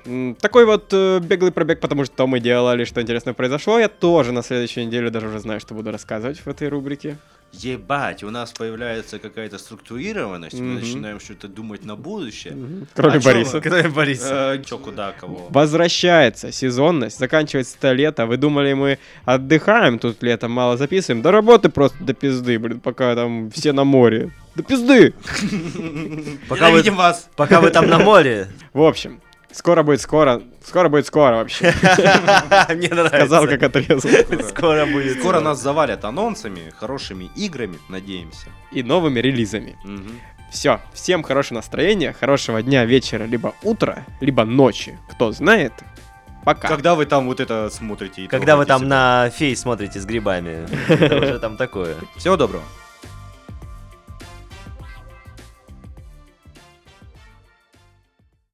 такой 0.41 0.65
вот 0.65 0.93
э, 0.93 1.19
беглый 1.19 1.51
пробег, 1.51 1.81
потому 1.81 2.05
что 2.05 2.27
мы 2.29 2.39
делали, 2.39 2.85
что 2.85 3.03
интересное 3.03 3.35
произошло. 3.35 3.81
Я 3.81 3.89
тоже 3.89 4.31
на 4.31 4.43
следующей 4.43 4.85
неделе 4.85 5.11
даже 5.11 5.27
уже 5.27 5.41
знаю, 5.41 5.59
что 5.59 5.75
буду 5.75 5.91
рассказывать 5.91 6.39
в 6.39 6.47
этой 6.47 6.69
рубрике. 6.69 7.19
Ебать, 7.61 8.23
у 8.25 8.31
нас 8.31 8.53
появляется 8.53 9.19
какая-то 9.19 9.59
структурированность, 9.59 10.59
мы 10.59 10.81
начинаем 10.81 11.21
что-то 11.21 11.49
думать 11.49 11.85
на 11.85 11.97
будущее. 11.97 12.57
Кроме 12.95 13.17
А 13.17 13.21
чё 13.21 13.25
Бориса. 13.25 13.61
Кроме 13.61 13.89
Бориса. 13.89 14.55
Э, 14.55 14.65
Чё, 14.65 14.79
куда, 14.79 15.13
кого? 15.13 15.47
Возвращается 15.51 16.53
сезонность, 16.53 17.19
заканчивается 17.19 17.77
это 17.79 17.93
лето. 17.93 18.27
Вы 18.27 18.37
думали, 18.37 18.73
мы 18.73 18.99
отдыхаем 19.25 19.99
тут 19.99 20.23
летом, 20.23 20.51
мало 20.53 20.77
записываем? 20.77 21.23
До 21.23 21.31
работы 21.31 21.69
просто 21.69 22.03
до 22.03 22.15
пизды, 22.15 22.59
блин, 22.59 22.81
пока 22.81 23.15
там 23.15 23.51
все 23.51 23.73
на 23.73 23.85
море. 23.85 24.31
До 24.55 24.63
пизды! 24.63 25.15
Пока 26.49 26.71
вы, 26.71 26.83
вас! 26.93 27.29
пока 27.35 27.61
вы 27.61 27.71
там 27.71 27.89
на 27.89 27.99
море. 27.99 28.49
В 28.73 28.83
общем, 28.83 29.21
скоро 29.55 29.83
будет 29.83 30.01
скоро. 30.01 30.43
Скоро 30.67 30.89
будет 30.89 31.07
скоро 31.07 31.37
вообще. 31.37 31.73
Мне 32.75 32.89
нравится. 32.89 33.17
Сказал, 33.17 33.47
как 33.47 33.63
отрезал. 33.63 34.11
Скоро 34.49 34.87
будет. 34.87 35.19
Скоро 35.19 35.41
нас 35.41 35.61
завалят 35.61 36.05
анонсами, 36.05 36.73
хорошими 36.79 37.31
играми, 37.37 37.79
надеемся. 37.89 38.49
И 38.73 38.83
новыми 38.83 39.21
релизами. 39.21 39.77
Все, 40.51 40.81
всем 40.93 41.23
хорошего 41.25 41.59
настроения, 41.59 42.13
хорошего 42.13 42.63
дня, 42.63 42.85
вечера, 42.85 43.25
либо 43.25 43.55
утра, 43.63 44.05
либо 44.21 44.45
ночи. 44.45 44.99
Кто 45.11 45.33
знает. 45.33 45.73
Пока. 46.45 46.69
Когда 46.69 46.95
вы 46.95 47.07
там 47.07 47.27
вот 47.27 47.41
это 47.41 47.71
смотрите? 47.71 48.23
и 48.23 48.27
Когда 48.27 48.57
вы 48.57 48.67
там 48.67 48.87
на 48.87 49.31
фей 49.31 49.57
смотрите 49.57 49.99
с 49.99 50.05
грибами. 50.05 50.69
Это 50.89 51.17
уже 51.17 51.39
там 51.39 51.57
такое. 51.57 51.97
Всего 52.17 52.37
доброго. 52.37 52.63